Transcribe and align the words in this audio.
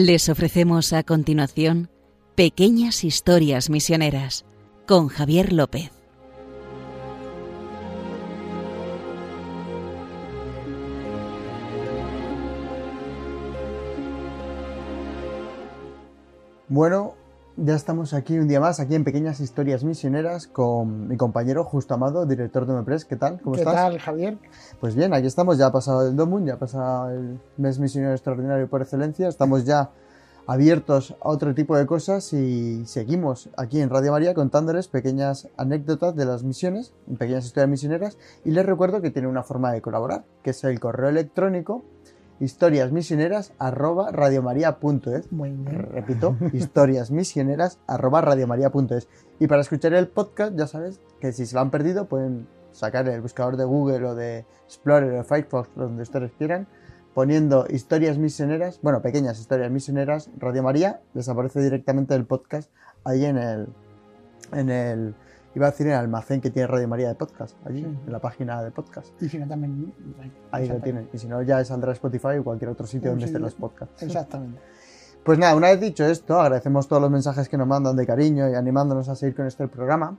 Les 0.00 0.28
ofrecemos 0.28 0.92
a 0.92 1.02
continuación 1.02 1.90
Pequeñas 2.36 3.02
Historias 3.02 3.68
Misioneras 3.68 4.46
con 4.86 5.08
Javier 5.08 5.52
López. 5.52 5.90
Bueno, 16.68 17.17
ya 17.60 17.74
estamos 17.74 18.14
aquí 18.14 18.38
un 18.38 18.46
día 18.46 18.60
más, 18.60 18.78
aquí 18.78 18.94
en 18.94 19.02
Pequeñas 19.02 19.40
Historias 19.40 19.82
Misioneras, 19.82 20.46
con 20.46 21.08
mi 21.08 21.16
compañero 21.16 21.64
Justo 21.64 21.94
Amado, 21.94 22.24
director 22.24 22.66
de 22.66 22.74
MEPRES. 22.74 23.04
¿Qué 23.04 23.16
tal? 23.16 23.40
¿Cómo 23.40 23.56
¿Qué 23.56 23.64
tal, 23.64 23.98
Javier? 23.98 24.38
Pues 24.80 24.94
bien, 24.94 25.12
aquí 25.12 25.26
estamos, 25.26 25.58
ya 25.58 25.66
ha 25.66 25.72
pasado 25.72 26.06
el 26.06 26.14
Domun, 26.14 26.46
ya 26.46 26.54
ha 26.54 26.58
pasado 26.58 27.10
el 27.10 27.40
mes 27.56 27.78
misionero 27.80 28.12
extraordinario 28.12 28.68
por 28.68 28.82
excelencia, 28.82 29.28
estamos 29.28 29.64
ya 29.64 29.90
abiertos 30.46 31.16
a 31.20 31.28
otro 31.28 31.54
tipo 31.54 31.76
de 31.76 31.84
cosas 31.84 32.32
y 32.32 32.86
seguimos 32.86 33.50
aquí 33.56 33.80
en 33.80 33.90
Radio 33.90 34.12
María 34.12 34.34
contándoles 34.34 34.88
pequeñas 34.88 35.48
anécdotas 35.56 36.14
de 36.14 36.24
las 36.24 36.44
misiones, 36.44 36.94
pequeñas 37.18 37.44
historias 37.44 37.68
misioneras, 37.68 38.18
y 38.44 38.52
les 38.52 38.64
recuerdo 38.64 39.02
que 39.02 39.10
tiene 39.10 39.28
una 39.28 39.42
forma 39.42 39.72
de 39.72 39.82
colaborar, 39.82 40.24
que 40.42 40.50
es 40.50 40.64
el 40.64 40.78
correo 40.78 41.10
electrónico 41.10 41.82
historiasmisioneras 42.40 43.52
arroba 43.58 44.10
radiomaria.es. 44.12 45.32
Muy 45.32 45.50
bien. 45.50 45.88
Repito, 45.92 46.36
historiasmisioneras 46.52 47.78
arroba 47.86 48.20
radiomaria.es. 48.20 49.08
Y 49.40 49.46
para 49.46 49.62
escuchar 49.62 49.94
el 49.94 50.08
podcast, 50.08 50.56
ya 50.56 50.66
sabes 50.66 51.00
que 51.20 51.32
si 51.32 51.46
se 51.46 51.54
lo 51.54 51.60
han 51.60 51.70
perdido, 51.70 52.06
pueden 52.06 52.46
sacar 52.72 53.08
el 53.08 53.20
buscador 53.20 53.56
de 53.56 53.64
Google 53.64 54.06
o 54.06 54.14
de 54.14 54.46
Explorer 54.66 55.18
o 55.18 55.24
Firefox, 55.24 55.68
donde 55.74 56.02
ustedes 56.02 56.32
quieran, 56.38 56.68
poniendo 57.14 57.66
historias 57.68 58.18
misioneras, 58.18 58.78
bueno, 58.82 59.02
pequeñas 59.02 59.40
historias 59.40 59.70
misioneras, 59.70 60.30
Radio 60.38 60.62
María, 60.62 61.00
les 61.14 61.28
aparece 61.28 61.60
directamente 61.60 62.14
el 62.14 62.24
podcast 62.24 62.70
ahí 63.04 63.24
en 63.24 63.38
el, 63.38 63.68
en 64.52 64.70
el 64.70 65.14
iba 65.58 65.66
a 65.66 65.70
decir 65.70 65.86
en 65.86 65.92
el 65.92 65.98
almacén 65.98 66.40
que 66.40 66.50
tiene 66.50 66.66
Radio 66.66 66.88
María 66.88 67.08
de 67.08 67.14
podcast, 67.14 67.56
allí, 67.66 67.84
en 67.84 68.12
la 68.12 68.20
página 68.20 68.62
de 68.62 68.70
podcast. 68.70 69.20
Y 69.20 69.28
si 69.28 69.38
no, 69.38 69.46
también. 69.46 69.92
Ahí 70.50 70.68
lo 70.68 70.76
tienen. 70.76 71.08
Y 71.12 71.18
si 71.18 71.28
no, 71.28 71.42
ya 71.42 71.64
saldrá 71.64 71.92
Spotify 71.92 72.38
o 72.38 72.44
cualquier 72.44 72.70
otro 72.70 72.86
sitio 72.86 73.10
donde 73.10 73.26
estén 73.26 73.42
los 73.42 73.54
podcasts. 73.54 74.02
Exactamente. 74.02 74.60
Pues 75.24 75.38
nada, 75.38 75.54
una 75.56 75.68
vez 75.68 75.80
dicho 75.80 76.06
esto, 76.06 76.40
agradecemos 76.40 76.88
todos 76.88 77.02
los 77.02 77.10
mensajes 77.10 77.48
que 77.48 77.58
nos 77.58 77.66
mandan 77.66 77.96
de 77.96 78.06
cariño 78.06 78.48
y 78.48 78.54
animándonos 78.54 79.08
a 79.08 79.14
seguir 79.14 79.34
con 79.34 79.46
este 79.46 79.68
programa 79.68 80.16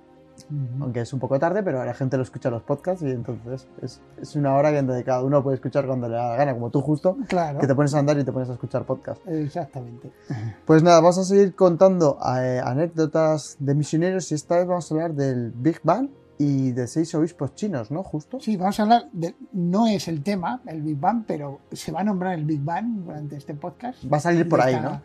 aunque 0.80 1.02
es 1.02 1.14
un 1.14 1.20
poco 1.20 1.40
tarde, 1.40 1.64
pero 1.64 1.84
la 1.84 1.94
gente 1.94 2.18
lo 2.18 2.24
escucha 2.24 2.50
los 2.50 2.64
podcasts 2.64 3.04
y 3.04 3.12
entonces 3.12 3.68
es, 3.82 4.36
una 4.36 4.56
hora 4.56 4.72
que 4.72 5.04
cada 5.04 5.24
uno 5.24 5.44
puede 5.44 5.56
escuchar 5.56 5.86
cuando 5.86 6.08
le 6.08 6.16
da 6.16 6.30
la 6.30 6.36
gana, 6.36 6.54
como 6.54 6.70
tú 6.70 6.82
justo, 6.82 7.18
claro. 7.28 7.60
que 7.60 7.68
te 7.68 7.76
pones 7.76 7.94
a 7.94 8.00
andar 8.00 8.18
y 8.20 8.24
te 8.24 8.32
pones 8.32 8.50
a 8.50 8.54
escuchar 8.54 8.86
podcasts. 8.86 9.28
Exactamente. 9.28 10.12
Pues 10.66 10.84
nada, 10.84 11.00
vamos 11.00 11.18
a 11.18 11.24
seguir 11.24 11.56
contando 11.56 12.18
eh, 12.38 12.62
anécdotas 12.64 13.58
de 13.60 13.76
misioneros 13.76 14.32
y 14.32 14.36
esta 14.36 14.58
vez 14.58 14.68
vamos 14.68 14.92
a 14.92 14.96
hablar 14.96 15.14
del 15.14 15.52
Big 15.52 15.80
Bang 15.84 16.10
y 16.38 16.72
de 16.72 16.88
seis 16.88 17.14
obispos 17.16 17.54
chinos, 17.56 17.92
¿no? 17.92 18.04
Justo. 18.04 18.40
Sí, 18.40 18.56
vamos 18.56 18.80
a 18.80 18.84
hablar 18.84 19.10
de, 19.12 19.36
no 19.52 19.88
es 19.88 20.08
el 20.08 20.24
tema, 20.24 20.62
el 20.68 20.82
Big 20.82 20.98
Bang, 20.98 21.24
pero 21.28 21.60
se 21.72 21.92
va 21.92 22.02
a 22.02 22.04
nombrar 22.04 22.34
el 22.36 22.46
Big 22.46 22.64
Bang 22.64 23.04
durante 23.04 23.36
este 23.36 23.56
podcast. 23.56 24.00
Va 24.12 24.18
a 24.18 24.22
salir 24.22 24.48
por 24.48 24.62
ahí, 24.62 24.80
¿no? 24.80 25.02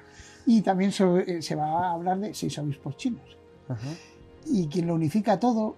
Y 0.47 0.61
también 0.63 0.93
se, 0.93 1.43
se 1.43 1.55
va 1.55 1.89
a 1.89 1.93
hablar 1.93 2.19
de 2.21 2.35
seis 2.35 2.57
obispos 2.59 2.97
chinos. 2.97 3.37
Ajá 3.69 3.89
y 4.47 4.69
quien 4.69 4.87
lo 4.87 4.95
unifica 4.95 5.39
todo 5.39 5.77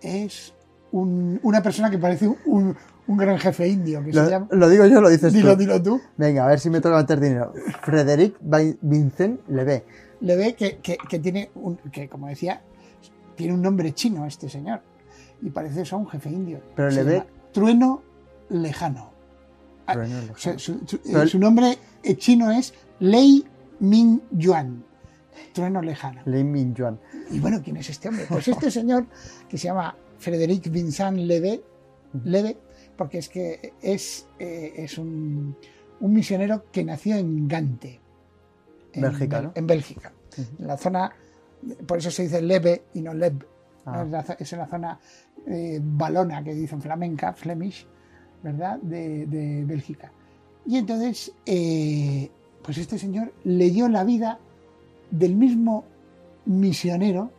es 0.00 0.54
una 0.92 1.62
persona 1.62 1.90
que 1.90 1.98
parece 1.98 2.28
un, 2.46 2.76
gran 3.06 3.38
jefe 3.38 3.68
indio. 3.68 4.02
Que 4.04 4.12
lo, 4.12 4.24
se 4.24 4.30
llama... 4.30 4.48
lo 4.50 4.68
digo 4.68 4.86
yo, 4.86 5.00
lo 5.00 5.08
dices 5.08 5.32
dilo, 5.32 5.52
tú. 5.52 5.58
Dilo 5.58 5.82
tú. 5.82 6.00
Venga, 6.16 6.44
a 6.44 6.48
ver 6.48 6.60
si 6.60 6.70
me 6.70 6.80
toca 6.80 6.96
meter 6.96 7.20
dinero. 7.20 7.52
Frederic 7.82 8.36
Vincent 8.80 9.40
Leve. 9.48 9.84
Leve, 10.20 10.54
que, 10.54 10.78
que, 10.78 11.18
tiene, 11.18 11.50
un, 11.54 11.76
que 11.76 12.08
como 12.08 12.28
decía, 12.28 12.62
tiene 13.36 13.54
un 13.54 13.62
nombre 13.62 13.92
chino 13.94 14.26
este 14.26 14.48
señor. 14.48 14.80
Y 15.42 15.50
parece 15.50 15.82
eso 15.82 15.96
un 15.96 16.08
jefe 16.08 16.30
indio. 16.30 16.60
Pero 16.74 16.90
Leve. 16.90 17.24
Trueno 17.52 18.02
Lejano. 18.50 19.10
Trueno 19.86 20.16
ah, 20.18 20.20
lejano. 20.20 20.58
Su, 20.58 20.80
su, 21.26 21.38
nombre 21.38 21.78
chino 22.16 22.50
es 22.50 22.74
Lei 22.98 23.44
Min 23.80 24.22
Yuan. 24.32 24.84
Trueno 25.52 25.82
Lejano. 25.82 26.22
Lei 26.24 26.44
Min 26.44 26.74
Yuan. 26.74 26.98
Y 27.30 27.40
bueno, 27.40 27.60
¿quién 27.62 27.76
es 27.76 27.90
este 27.90 28.08
hombre? 28.08 28.26
Pues 28.28 28.48
este 28.48 28.70
señor 28.70 29.06
que 29.48 29.58
se 29.58 29.68
llama 29.68 29.96
Frédéric 30.18 30.70
Vincent 30.70 31.18
Leve, 31.18 31.62
Leve 32.24 32.56
porque 32.98 33.18
es 33.18 33.28
que 33.28 33.74
es, 33.80 34.26
eh, 34.38 34.74
es 34.76 34.98
un, 34.98 35.56
misionero 36.00 36.64
que 36.70 36.84
nació 36.84 37.16
en 37.16 37.48
Gante. 37.48 38.00
En 38.92 39.02
Bélgica, 39.02 39.40
¿no? 39.40 39.52
En 39.54 39.66
Bélgica. 39.66 40.12
En 40.58 40.66
la 40.66 40.76
zona, 40.76 41.12
por 41.86 41.98
eso 41.98 42.10
se 42.10 42.24
dice 42.24 42.42
Leve 42.42 42.82
y 42.94 43.00
no 43.00 43.14
Leb. 43.14 43.46
Ah. 43.86 44.04
Es, 44.38 44.52
en 44.52 44.58
la 44.58 44.66
zona 44.66 44.98
eh, 45.46 45.80
balona 45.80 46.42
que 46.42 46.52
dicen 46.54 46.82
flamenca, 46.82 47.32
Flemish, 47.32 47.86
¿verdad? 48.42 48.78
De, 48.80 49.64
Bélgica. 49.64 50.12
Y 50.66 50.76
entonces, 50.76 51.32
eh, 51.46 52.30
pues 52.62 52.78
este 52.78 52.98
señor 52.98 53.32
leyó 53.44 53.88
la 53.88 54.04
vida 54.04 54.40
del 55.10 55.34
mismo 55.34 55.84
misionero 56.46 57.30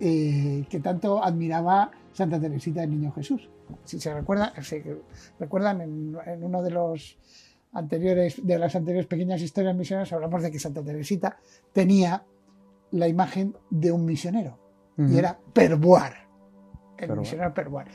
eh, 0.00 0.64
que 0.70 0.80
tanto 0.80 1.22
admiraba 1.22 1.90
Santa 2.12 2.40
Teresita 2.40 2.80
del 2.80 2.90
Niño 2.90 3.12
Jesús. 3.12 3.50
Si 3.84 4.00
se 4.00 4.12
recuerda, 4.12 4.52
recuerdan 5.38 5.80
en, 5.82 6.44
uno 6.44 6.62
de 6.62 6.70
los 6.70 7.18
anteriores, 7.72 8.44
de 8.44 8.58
las 8.58 8.74
anteriores 8.74 9.06
pequeñas 9.06 9.42
historias 9.42 9.76
misioneras, 9.76 10.12
hablamos 10.12 10.42
de 10.42 10.50
que 10.50 10.58
Santa 10.58 10.82
Teresita 10.82 11.36
tenía 11.72 12.24
la 12.92 13.08
imagen 13.08 13.54
de 13.68 13.92
un 13.92 14.04
misionero 14.04 14.58
y 14.96 15.16
era 15.16 15.38
Perboar, 15.52 16.14
el 16.98 17.16
misionero 17.16 17.54
Perboar, 17.54 17.88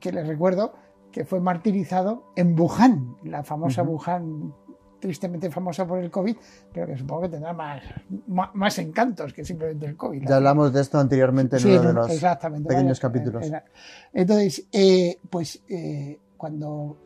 que, 0.00 0.12
les 0.12 0.26
recuerdo 0.26 0.74
que 1.10 1.24
fue 1.24 1.40
martirizado 1.40 2.32
en 2.36 2.58
Wuhan, 2.58 3.16
la 3.24 3.42
famosa 3.42 3.82
Wuhan 3.82 4.52
tristemente 4.98 5.50
famosa 5.50 5.86
por 5.86 5.98
el 5.98 6.10
COVID, 6.10 6.36
pero 6.72 6.86
que 6.86 6.96
supongo 6.96 7.22
que 7.22 7.28
tendrá 7.30 7.52
más, 7.52 7.82
más, 8.26 8.78
encantos 8.78 9.32
que 9.32 9.44
simplemente 9.44 9.86
el 9.86 9.96
COVID. 9.96 10.26
Ya 10.28 10.36
hablamos 10.36 10.72
de 10.72 10.80
esto 10.80 10.98
anteriormente 10.98 11.56
en 11.56 11.66
uno 11.66 11.82
de 11.82 11.92
los 11.92 12.66
pequeños 12.66 13.00
capítulos. 13.00 13.46
Entonces, 14.12 14.66
eh, 14.72 15.18
pues 15.28 15.62
eh, 15.68 16.18
cuando 16.36 16.96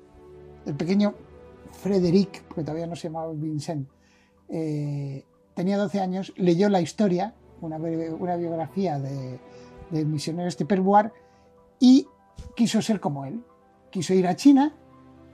el 0.66 0.74
pequeño 0.74 1.14
Frederic, 1.82 2.42
porque 2.44 2.62
todavía 2.62 2.86
no 2.86 2.96
se 2.96 3.08
llamaba 3.08 3.32
Vincent, 3.32 3.88
eh, 4.48 5.24
tenía 5.54 5.78
12 5.78 6.00
años, 6.00 6.32
leyó 6.36 6.68
la 6.68 6.80
historia, 6.80 7.34
una, 7.60 7.76
una 7.76 8.36
biografía 8.36 8.98
de, 8.98 9.38
del 9.90 10.06
misionero 10.06 10.48
este 10.48 10.64
Perboar, 10.64 11.12
y 11.78 12.06
quiso 12.54 12.82
ser 12.82 13.00
como 13.00 13.24
él. 13.24 13.42
Quiso 13.90 14.14
ir 14.14 14.26
a 14.26 14.36
China 14.36 14.72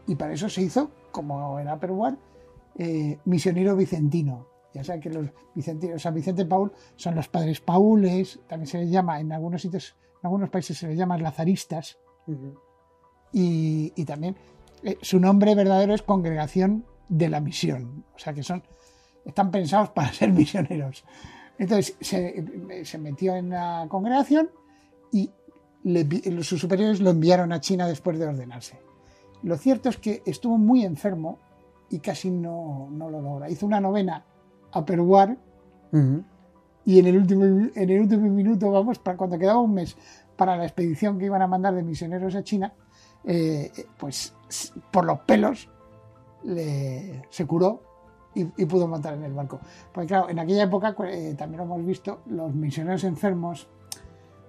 y 0.06 0.14
para 0.14 0.32
eso 0.32 0.49
se 0.49 0.62
hizo, 0.62 0.91
como 1.11 1.59
era 1.59 1.79
Perboar, 1.79 2.17
eh, 2.78 3.19
misionero 3.25 3.76
vicentino. 3.76 4.49
Ya 4.75 4.84
saben 4.84 5.00
que 5.00 5.11
los 5.11 5.26
vicentinos, 5.55 6.02
San 6.02 6.14
Vicente 6.14 6.44
Paul 6.44 6.70
son 6.96 7.14
los 7.14 7.28
padres 7.28 7.61
paules, 7.61 8.40
también 8.46 8.67
se 8.67 8.78
les 8.78 8.90
llama, 8.90 9.19
en 9.20 9.32
algunos 9.32 9.62
sitios, 9.62 9.96
en 10.23 10.26
algunos 10.26 10.50
países 10.50 10.76
se 10.76 10.88
les 10.88 10.99
llama 10.99 11.17
lazaristas. 11.17 11.99
y, 13.32 14.05
también 14.05 14.37
eh, 14.82 14.99
su 15.00 15.19
nombre 15.19 15.55
verdadero 15.55 15.94
es 15.94 16.02
Congregación 16.02 16.84
de 17.08 17.28
la 17.28 17.40
Misión. 17.40 18.05
O 18.14 18.19
sea 18.19 18.34
que 18.34 18.43
son, 18.43 18.62
están 19.25 19.50
pensados 19.50 19.90
para 19.90 20.12
ser 20.12 20.32
misioneros. 20.32 21.05
Entonces 21.58 21.96
se, 22.00 22.99
metió 22.99 23.34
en 23.34 23.50
la 23.50 23.87
congregación 23.88 24.50
y 25.11 25.31
sus 26.43 26.61
superiores 26.61 27.00
lo 27.00 27.11
enviaron 27.11 27.52
a 27.52 27.61
China 27.61 27.88
después 27.88 28.19
de 28.19 28.26
ordenarse. 28.26 28.78
Lo 29.43 29.56
cierto 29.56 29.88
es 29.88 29.96
que 29.96 30.23
estuvo 30.26 30.58
muy 30.58 30.84
enfermo 30.84 31.38
y 31.91 31.99
casi 32.00 32.31
no, 32.31 32.88
no 32.91 33.11
lo 33.11 33.21
logra. 33.21 33.49
Hizo 33.49 33.67
una 33.67 33.81
novena 33.81 34.25
a 34.73 34.85
Peruar 34.85 35.37
y 36.85 36.99
en 36.99 37.06
el, 37.06 37.17
último, 37.17 37.44
en 37.44 37.91
el 37.91 38.00
último 38.00 38.29
minuto, 38.29 38.71
vamos, 38.71 38.99
para 38.99 39.17
cuando 39.17 39.38
quedaba 39.38 39.61
un 39.61 39.75
mes 39.75 39.97
para 40.37 40.56
la 40.56 40.65
expedición 40.65 41.19
que 41.19 41.25
iban 41.25 41.41
a 41.41 41.47
mandar 41.47 41.75
de 41.75 41.83
misioneros 41.83 42.35
a 42.35 42.43
China, 42.43 42.73
eh, 43.25 43.73
pues 43.97 44.35
por 44.91 45.05
los 45.06 45.21
pelos 45.21 45.71
se 46.44 47.47
curó 47.47 47.83
y, 48.35 48.44
pudo 48.67 48.87
montar 48.87 49.15
en 49.15 49.25
el 49.25 49.33
barco. 49.33 49.59
Porque 49.93 50.09
claro, 50.09 50.29
en 50.29 50.38
aquella 50.38 50.65
época 50.65 50.94
eh, 51.09 51.35
también 51.37 51.59
lo 51.59 51.65
hemos 51.65 51.87
visto, 51.87 52.21
los 52.27 52.55
misioneros 52.55 53.05
enfermos, 53.05 53.67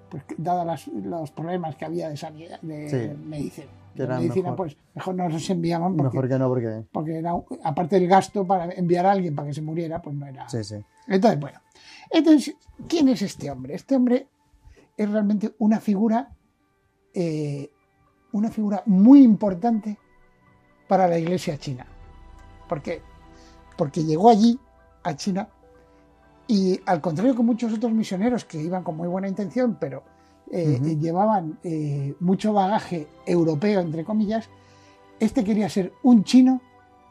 pues 0.09 0.23
dados 0.37 0.87
los 0.87 1.31
problemas 1.31 1.77
que 1.77 1.85
había 1.85 2.09
de 2.09 2.17
sanidad, 2.17 2.59
de 2.61 3.15
medicina 3.23 3.67
medicina, 4.05 4.55
pues 4.55 4.77
mejor 4.93 5.15
no 5.15 5.29
los 5.29 5.49
enviaban. 5.49 5.95
Porque, 5.95 6.17
mejor 6.17 6.29
que 6.29 6.39
no, 6.39 6.47
porque. 6.49 6.83
Porque 6.91 7.17
era, 7.17 7.33
aparte 7.63 7.99
del 7.99 8.07
gasto 8.07 8.45
para 8.45 8.71
enviar 8.73 9.05
a 9.05 9.11
alguien 9.11 9.35
para 9.35 9.47
que 9.47 9.53
se 9.53 9.61
muriera, 9.61 10.01
pues 10.01 10.15
no 10.15 10.27
era. 10.27 10.47
Sí, 10.49 10.63
sí. 10.63 10.75
Entonces, 11.07 11.39
bueno. 11.39 11.59
Entonces, 12.09 12.55
¿quién 12.87 13.09
es 13.09 13.21
este 13.21 13.49
hombre? 13.49 13.75
Este 13.75 13.95
hombre 13.95 14.27
es 14.95 15.09
realmente 15.09 15.55
una 15.59 15.79
figura. 15.79 16.29
Eh, 17.13 17.71
una 18.33 18.49
figura 18.49 18.83
muy 18.85 19.23
importante 19.23 19.97
para 20.87 21.07
la 21.07 21.17
iglesia 21.17 21.57
china. 21.57 21.87
Porque 22.67 23.01
porque 23.77 24.03
llegó 24.03 24.29
allí, 24.29 24.59
a 25.03 25.15
China, 25.15 25.47
y 26.47 26.81
al 26.85 26.99
contrario 26.99 27.35
que 27.35 27.43
muchos 27.43 27.71
otros 27.71 27.93
misioneros 27.93 28.43
que 28.43 28.61
iban 28.61 28.83
con 28.83 28.97
muy 28.97 29.07
buena 29.07 29.27
intención, 29.27 29.77
pero 29.79 30.03
eh, 30.51 30.77
Ujú. 30.81 30.99
llevaban 30.99 31.59
eh, 31.63 32.15
mucho 32.19 32.53
bagaje 32.53 33.07
europeo, 33.25 33.81
entre 33.81 34.03
comillas, 34.05 34.49
este 35.19 35.43
quería 35.43 35.69
ser 35.69 35.93
un 36.03 36.23
chino 36.23 36.61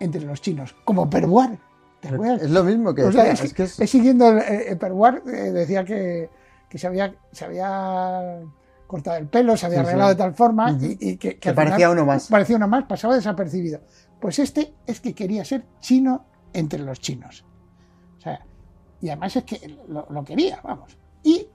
entre 0.00 0.22
los 0.22 0.40
chinos, 0.40 0.74
como 0.84 1.08
Perbuar. 1.10 1.58
¿Te 2.00 2.08
acuerdas? 2.08 2.42
Es 2.42 2.50
lo 2.50 2.62
mismo 2.62 2.94
que 2.94 3.02
O 3.04 3.10
sea, 3.12 3.30
es, 3.30 3.42
es 3.42 3.54
que 3.54 3.62
es- 3.64 3.80
es 3.80 3.90
siguiendo 3.90 4.36
eh, 4.38 5.52
decía 5.52 5.84
que, 5.84 6.28
que 6.68 6.78
se, 6.78 6.86
había, 6.86 7.14
se 7.32 7.44
había 7.46 8.42
cortado 8.86 9.16
el 9.16 9.26
pelo, 9.26 9.56
se 9.56 9.66
había 9.66 9.78
Sí, 9.78 9.84
sí. 9.84 9.88
arreglado 9.88 10.10
de 10.10 10.16
tal 10.16 10.34
forma 10.34 10.70
y, 10.80 10.96
y 11.00 11.16
que, 11.16 11.38
parecía 11.52 11.90
uno 11.90 12.04
más. 12.04 12.28
parecía 12.28 12.56
uno 12.56 12.68
más, 12.68 12.84
pasaba 12.84 13.16
desapercibido. 13.16 13.80
Pues 14.20 14.38
este 14.38 14.74
es 14.86 15.00
que 15.00 15.14
quería 15.14 15.44
ser 15.44 15.64
chino 15.80 16.24
entre 16.52 16.78
los 16.80 17.00
chinos. 17.00 17.44
O 18.18 18.20
sea, 18.20 18.44
y 19.00 19.08
además 19.08 19.34
es 19.36 19.44
que 19.44 19.76
lo, 19.88 20.06
lo 20.08 20.24
quería, 20.24 20.60
vamos. 20.62 20.96
Y 21.22 21.48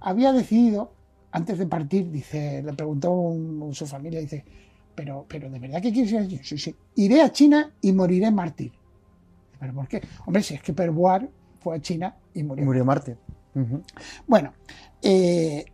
había 0.00 0.32
decidido, 0.32 0.92
antes 1.36 1.58
de 1.58 1.66
partir, 1.66 2.10
dice, 2.10 2.62
le 2.62 2.72
preguntó 2.72 3.12
un- 3.12 3.74
su 3.74 3.86
familia, 3.86 4.20
dice, 4.20 4.42
pero, 4.94 5.26
pero 5.28 5.50
¿de 5.50 5.58
verdad 5.58 5.82
que 5.82 5.92
quieres 5.92 6.10
ir 6.12 6.18
allí? 6.18 6.40
Sí, 6.42 6.56
sí. 6.56 6.74
Iré 6.94 7.20
a 7.20 7.30
China 7.30 7.74
y 7.82 7.92
moriré 7.92 8.30
mártir. 8.30 8.72
¿Pero 9.60 9.74
por 9.74 9.86
qué? 9.86 10.00
Hombre, 10.24 10.42
si 10.42 10.54
es 10.54 10.62
que 10.62 10.72
Perboar 10.72 11.28
fue 11.60 11.76
a 11.76 11.80
China 11.80 12.16
y 12.32 12.42
murió. 12.42 12.64
Murió. 12.64 12.84
Ujú. 13.54 13.82
Bueno, 14.26 14.54
eh, 15.02 15.66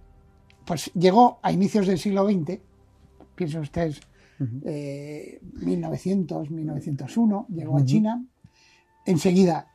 pues 0.64 0.90
llegó 0.94 1.38
a 1.42 1.52
inicios 1.52 1.86
del 1.86 1.98
siglo 1.98 2.24
XX, 2.28 2.58
piensen 3.36 3.60
ustedes, 3.60 4.00
eh, 4.64 5.38
1900, 5.60 6.50
1901, 6.50 7.46
llegó 7.50 7.76
a. 7.78 7.84
China, 7.84 8.24
enseguida 9.06 9.68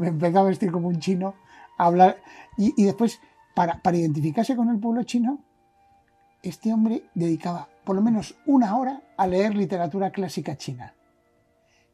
me 0.00 0.08
empezó 0.08 0.38
a 0.38 0.42
vestir 0.44 0.70
como 0.72 0.88
un 0.88 0.98
chino, 0.98 1.34
a 1.76 1.86
hablar, 1.86 2.16
y, 2.56 2.72
y 2.80 2.84
después, 2.86 3.20
para, 3.54 3.80
para 3.82 3.96
identificarse 3.96 4.56
con 4.56 4.68
el 4.68 4.78
pueblo 4.78 5.02
chino, 5.04 5.38
este 6.42 6.72
hombre 6.72 7.04
dedicaba 7.14 7.68
por 7.84 7.96
lo 7.96 8.02
menos 8.02 8.34
una 8.46 8.76
hora 8.76 9.02
a 9.16 9.26
leer 9.26 9.54
literatura 9.54 10.10
clásica 10.10 10.56
china 10.56 10.94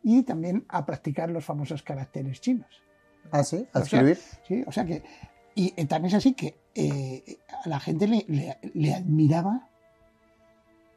y 0.03 0.23
también 0.23 0.65
a 0.69 0.87
practicar 0.87 1.31
los 1.31 1.45
famosos 1.45 1.83
caracteres 1.83 2.41
chinos. 2.41 2.83
Ah, 3.31 3.45
sí, 3.45 3.67
a 3.73 3.81
O 3.81 3.85
sea, 3.85 4.01
escribir. 4.01 4.19
Sí, 4.49 4.65
o 4.67 4.73
sea 4.73 4.85
que. 4.87 5.03
Y 5.55 5.75
eh, 5.77 5.85
también 5.87 6.09
es 6.09 6.15
así 6.15 6.33
que 6.33 6.57
eh, 6.75 7.39
a 7.65 7.69
la 7.69 7.79
gente 7.81 8.07
le, 8.09 8.25
le- 8.29 8.59
le 8.75 8.95
admiraba 8.95 9.69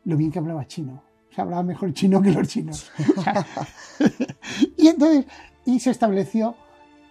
lo 0.06 0.15
bien 0.15 0.31
que 0.31 0.39
hablaba 0.39 0.65
chino. 0.65 1.04
O 1.31 1.33
sea, 1.36 1.44
hablaba 1.44 1.63
mejor 1.63 1.94
chino 1.94 2.21
que 2.21 2.31
los 2.31 2.48
chinos. 2.48 2.92
Y 4.77 4.88
entonces, 4.88 5.25
y 5.65 5.80
se 5.80 5.89
estableció 5.92 6.56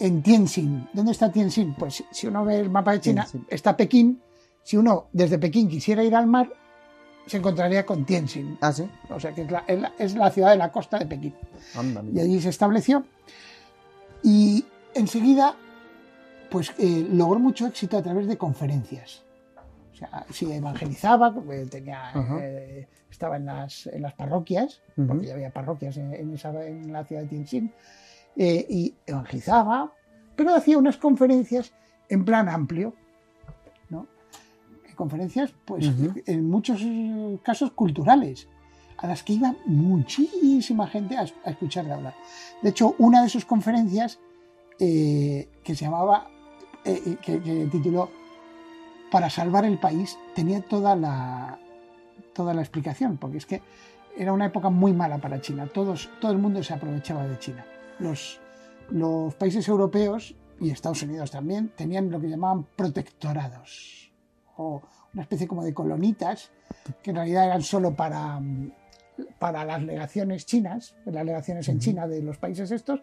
en 0.02 0.22
Tianjin. 0.22 0.88
¿Dónde 0.92 1.12
está 1.12 1.30
Tianjin? 1.32 1.74
Pues 1.74 2.02
si 2.10 2.26
uno 2.26 2.44
ve 2.44 2.58
el 2.58 2.70
mapa 2.70 2.92
de 2.92 3.00
China, 3.00 3.22
Tianjin. 3.24 3.46
está 3.48 3.76
Pekín. 3.76 4.20
Si 4.62 4.76
uno 4.76 5.06
desde 5.12 5.38
Pekín 5.38 5.68
quisiera 5.68 6.02
ir 6.04 6.14
al 6.14 6.26
mar, 6.26 6.52
se 7.26 7.36
encontraría 7.38 7.86
con 7.86 8.04
Tianjin. 8.04 8.58
Ah, 8.60 8.72
sí. 8.72 8.84
O 9.10 9.18
sea 9.20 9.32
que 9.32 9.42
es 9.42 9.50
la, 9.50 9.64
es 9.98 10.14
ciudad 10.30 10.50
de 10.50 10.56
la 10.56 10.70
costa 10.72 10.98
de 10.98 11.06
Pekín 11.06 11.34
Anda, 11.76 12.02
y 12.12 12.20
allí 12.20 12.40
se 12.40 12.48
estableció 12.50 13.04
y 14.22 14.64
enseguida 14.94 15.54
pues 16.50 16.72
eh, 16.78 17.06
logró 17.10 17.38
mucho 17.40 17.66
éxito 17.66 17.96
a 17.96 18.02
través 18.02 18.26
de 18.26 18.36
conferencias. 18.36 19.22
O 19.92 19.96
sea, 19.96 20.26
se 20.30 20.56
evangelizaba, 20.56 21.32
tenía, 21.70 22.12
eh, 22.40 22.88
estaba 23.10 23.36
en 23.36 23.46
las, 23.46 23.86
en 23.86 24.02
las 24.02 24.12
parroquias, 24.14 24.80
porque 25.06 25.28
ya 25.28 25.34
había 25.34 25.50
parroquias 25.50 25.96
en, 25.96 26.12
en 26.12 26.34
esa- 26.34 26.66
en 26.66 26.92
la 26.92 27.04
ciudad 27.04 27.22
de 27.22 27.28
Tianjin, 27.28 27.72
eh, 28.36 28.66
y 28.68 28.94
evangelizaba, 29.06 29.92
pero 30.36 30.54
hacía 30.54 30.78
unas 30.78 30.96
conferencias 30.96 31.72
en 32.08 32.24
plan 32.24 32.48
amplio, 32.48 32.94
¿no? 33.90 34.06
Conferencias, 34.96 35.54
pues, 35.64 35.90
en 36.26 36.48
muchos 36.48 36.80
eh, 36.82 37.38
casos 37.42 37.72
culturales, 37.72 38.48
a 38.98 39.06
las 39.06 39.22
que 39.22 39.32
iba 39.32 39.54
muchísima 39.66 40.86
gente 40.86 41.16
a, 41.16 41.26
a 41.44 41.50
escucharle 41.50 41.92
hablar. 41.92 42.14
De 42.62 42.70
hecho, 42.70 42.94
una 42.98 43.22
de 43.22 43.28
sus 43.28 43.44
conferencias, 43.44 44.20
eh, 44.78 45.48
que 45.64 45.74
se 45.74 45.84
llamaba, 45.84 46.28
eh, 46.84 47.02
eh, 47.06 47.16
que, 47.20 47.40
que 47.42 47.66
tituló 47.66 48.10
Para 49.10 49.28
salvar 49.28 49.64
el 49.64 49.78
país, 49.78 50.16
tenía 50.34 50.60
toda 50.62 50.96
la, 50.96 51.58
toda 52.32 52.54
la 52.54 52.62
explicación, 52.62 53.18
porque 53.18 53.38
es 53.38 53.46
que 53.46 53.60
era 54.16 54.32
una 54.32 54.46
época 54.46 54.70
muy 54.70 54.92
mala 54.92 55.18
para 55.18 55.40
China. 55.40 55.66
Todos, 55.66 56.08
todo 56.20 56.32
el 56.32 56.38
mundo 56.38 56.62
se 56.62 56.72
aprovechaba 56.72 57.26
de 57.26 57.38
China. 57.38 57.64
Los, 57.98 58.40
los 58.90 59.34
países 59.34 59.66
europeos 59.68 60.34
y 60.60 60.70
Estados 60.70 61.02
Unidos 61.02 61.30
también 61.30 61.72
tenían 61.76 62.10
lo 62.10 62.20
que 62.20 62.28
llamaban 62.28 62.64
protectorados, 62.76 64.12
o 64.56 64.82
una 65.12 65.22
especie 65.22 65.46
como 65.46 65.64
de 65.64 65.74
colonitas, 65.74 66.50
que 67.02 67.10
en 67.10 67.16
realidad 67.16 67.46
eran 67.46 67.62
solo 67.62 67.94
para, 67.94 68.40
para 69.38 69.64
las 69.64 69.82
legaciones 69.82 70.46
chinas, 70.46 70.94
las 71.04 71.24
legaciones 71.24 71.68
en. 71.68 71.80
China 71.80 72.06
de 72.06 72.22
los 72.22 72.38
países 72.38 72.70
estos, 72.70 73.00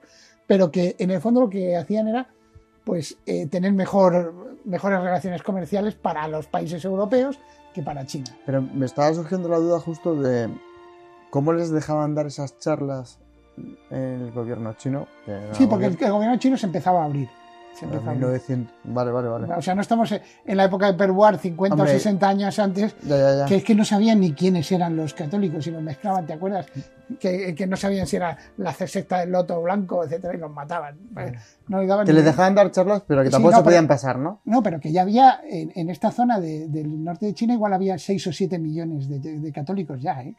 pero 0.47 0.71
que 0.71 0.95
en 1.00 1.12
el 1.12 1.21
fondo 1.21 1.41
lo 1.41 1.50
que 1.50 1.75
hacían 1.75 2.07
era 2.07 2.30
pues 2.86 3.18
eh, 3.25 3.45
tener 3.47 3.74
mejor, 3.74 4.57
mejores 4.65 5.01
relaciones 5.01 5.44
comerciales 5.44 5.95
para 5.95 6.27
los 6.27 6.47
países 6.47 6.83
europeos 6.86 7.39
que 7.74 7.83
para 7.83 8.06
China. 8.06 8.36
Pero 8.45 8.62
me 8.62 8.86
estaba 8.86 9.13
surgiendo 9.13 9.50
la 9.50 9.57
duda 9.57 9.80
justo 9.80 10.15
de 10.15 10.50
cómo 11.30 11.53
les 11.53 11.69
dejaban 11.69 12.15
dar 12.15 12.25
esas 12.25 12.58
charlas 12.58 13.19
el 13.89 14.32
gobierno 14.32 14.74
chino. 14.74 15.08
Sí, 15.54 15.68
porque 15.68 15.86
el, 15.86 15.92
gobierno- 15.94 16.06
el 16.08 16.12
gobierno 16.13 16.38
chino 16.38 16.58
se 16.58 16.66
empezaba 16.66 17.01
a 17.01 17.06
abrir. 17.06 17.28
Se 17.75 17.86
en 17.86 17.92
empezó 17.92 18.10
a 18.10 18.12
abrir. 18.12 18.25
1900. 18.28 18.75
Vale, 18.86 19.12
vale, 19.12 19.28
vale. 19.30 19.54
O 19.54 19.62
sea, 19.62 19.75
no 19.75 19.82
estamos 19.82 20.12
en 20.12 20.58
la 20.58 20.66
época 20.66 20.88
de 20.88 20.94
Perbuar, 20.96 21.38
50 21.38 21.75
Hombre. 21.75 21.89
o 21.92 21.94
60 21.94 22.28
años 22.28 22.60
antes, 22.60 22.96
Ya, 23.04 23.16
ya, 23.18 23.38
ya. 23.39 23.46
que 23.46 23.56
es 23.58 23.63
que 23.63 23.75
no 23.75 23.86
sabían 23.86 24.20
ni 24.20 24.34
quiénes 24.34 24.70
eran 24.72 24.96
los 24.98 25.13
católicos 25.13 25.66
y 25.68 25.72
los 25.72 25.82
mezclaban, 25.82 26.25
¿te 26.25 26.34
acuerdas? 26.34 26.66
Que, 27.20 27.56
que 27.56 27.66
no 27.68 27.75
sabían 27.78 28.06
si 28.06 28.18
era 28.18 28.38
la 28.58 28.74
secta 28.74 29.20
del 29.22 29.32
loto 29.32 29.62
blanco, 29.62 30.04
etcétera, 30.04 30.36
y 30.36 30.38
los 30.39 30.51
mataban. 30.51 30.98
No 31.68 31.80
le 31.82 31.88
daban 31.88 32.06
Que 32.06 32.12
ni- 32.12 32.18
les 32.18 32.25
dejaban 32.25 32.54
dar 32.56 32.70
charlas, 32.72 33.04
pero 33.08 33.22
que 33.22 33.28
Sí, 33.28 33.32
tampoco 33.32 33.51
no, 33.51 33.58
se 33.60 33.63
podían 33.63 33.86
pero- 33.88 33.96
pasar, 33.96 34.20
¿no? 34.20 34.42
No, 34.46 34.62
pero 34.62 34.80
que 34.80 34.92
ya 34.92 35.04
había, 35.04 35.39
en, 35.48 35.72
en 35.75 35.89
esta 35.89 36.12
zona 36.12 36.39
de- 36.39 36.68
del 36.68 37.04
norte 37.04 37.28
de 37.28 37.34
China, 37.34 37.54
igual 37.54 37.74
había 37.74 37.98
6 37.98 38.28
o 38.28 38.34
7 38.34 38.60
millones 38.60 39.08
de, 39.08 39.20
de- 39.20 39.39
de 39.39 39.51
católicos 39.51 40.01
ya, 40.01 40.22
¿eh? 40.22 40.36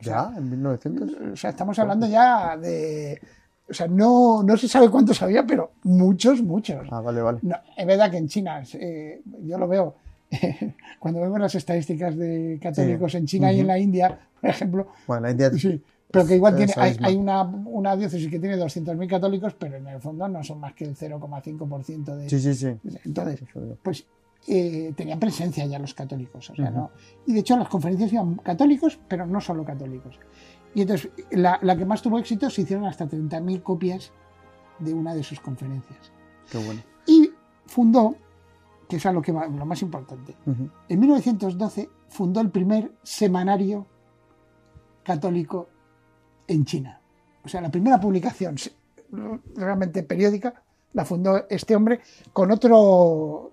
Ya, 0.00 0.32
en 0.36 0.50
1900. 0.50 1.10
O 1.32 1.36
sea, 1.36 1.50
estamos 1.50 1.78
hablando 1.78 2.06
ya 2.06 2.56
de... 2.56 3.20
O 3.68 3.74
sea, 3.74 3.88
no, 3.88 4.42
no 4.44 4.56
se 4.56 4.68
sabe 4.68 4.88
cuántos 4.88 5.20
había, 5.22 5.44
pero 5.44 5.72
muchos, 5.82 6.40
muchos. 6.40 6.86
Ah, 6.90 7.00
vale, 7.00 7.20
vale. 7.20 7.38
No, 7.42 7.56
es 7.76 7.86
verdad 7.86 8.10
que 8.10 8.18
en 8.18 8.28
China, 8.28 8.62
eh, 8.74 9.22
yo 9.42 9.58
lo 9.58 9.66
veo, 9.66 9.96
cuando 11.00 11.20
vemos 11.20 11.40
las 11.40 11.54
estadísticas 11.56 12.16
de 12.16 12.60
católicos 12.62 13.14
en 13.16 13.26
China 13.26 13.52
y 13.52 13.60
en 13.60 13.66
la 13.66 13.78
India, 13.78 14.20
por 14.40 14.50
ejemplo, 14.50 14.86
Bueno, 15.08 15.22
la 15.22 15.30
India. 15.32 15.50
sí, 15.50 15.82
pero 16.10 16.26
que 16.26 16.36
igual 16.36 16.54
tiene, 16.56 16.72
hay, 16.76 16.96
hay 17.02 17.16
una, 17.16 17.42
una 17.42 17.96
diócesis 17.96 18.30
que 18.30 18.38
tiene 18.38 18.56
200.000 18.56 19.08
católicos, 19.08 19.54
pero 19.58 19.76
en 19.76 19.88
el 19.88 20.00
fondo 20.00 20.28
no 20.28 20.44
son 20.44 20.60
más 20.60 20.72
que 20.72 20.84
el 20.84 20.96
0,5% 20.96 22.04
de... 22.14 22.30
Sí, 22.30 22.38
sí, 22.38 22.54
sí. 22.54 22.68
Entonces, 23.04 23.40
pues 23.82 24.06
eh, 24.48 24.92
tenían 24.96 25.18
presencia 25.18 25.66
ya 25.66 25.78
los 25.78 25.94
católicos. 25.94 26.50
O 26.50 26.54
sea, 26.54 26.66
Ujú. 26.70 26.74
¿no? 26.78 26.90
Y 27.26 27.32
de 27.32 27.40
hecho 27.40 27.54
a 27.54 27.58
las 27.58 27.68
conferencias 27.68 28.12
iban 28.12 28.36
católicos, 28.36 28.98
pero 29.08 29.26
no 29.26 29.40
solo 29.40 29.64
católicos. 29.64 30.18
Y 30.74 30.82
entonces 30.82 31.10
la, 31.30 31.58
la 31.62 31.76
que 31.76 31.84
más 31.84 32.02
tuvo 32.02 32.18
éxito 32.18 32.50
se 32.50 32.62
hicieron 32.62 32.84
hasta 32.86 33.06
30.000 33.06 33.62
copias 33.62 34.12
de 34.78 34.92
una 34.92 35.14
de 35.14 35.22
sus 35.22 35.40
conferencias. 35.40 36.12
Qué 36.50 36.58
bueno. 36.58 36.80
Y 37.06 37.30
fundó, 37.66 38.14
que 38.88 38.96
es 38.96 39.06
a 39.06 39.12
lo, 39.12 39.22
que 39.22 39.32
lo 39.32 39.66
más 39.66 39.82
importante, 39.82 40.36
Ujú. 40.46 40.68
en 40.88 41.00
1912 41.00 41.88
fundó 42.08 42.40
el 42.40 42.50
primer 42.50 42.92
semanario 43.02 43.86
católico 45.02 45.68
en 46.46 46.64
China. 46.64 47.00
O 47.44 47.48
sea, 47.48 47.60
la 47.60 47.70
primera 47.70 47.98
publicación 48.00 48.56
realmente 49.54 50.02
periódica 50.02 50.62
la 50.92 51.04
fundó 51.04 51.46
este 51.48 51.76
hombre 51.76 52.00
con 52.32 52.50
otro, 52.50 53.52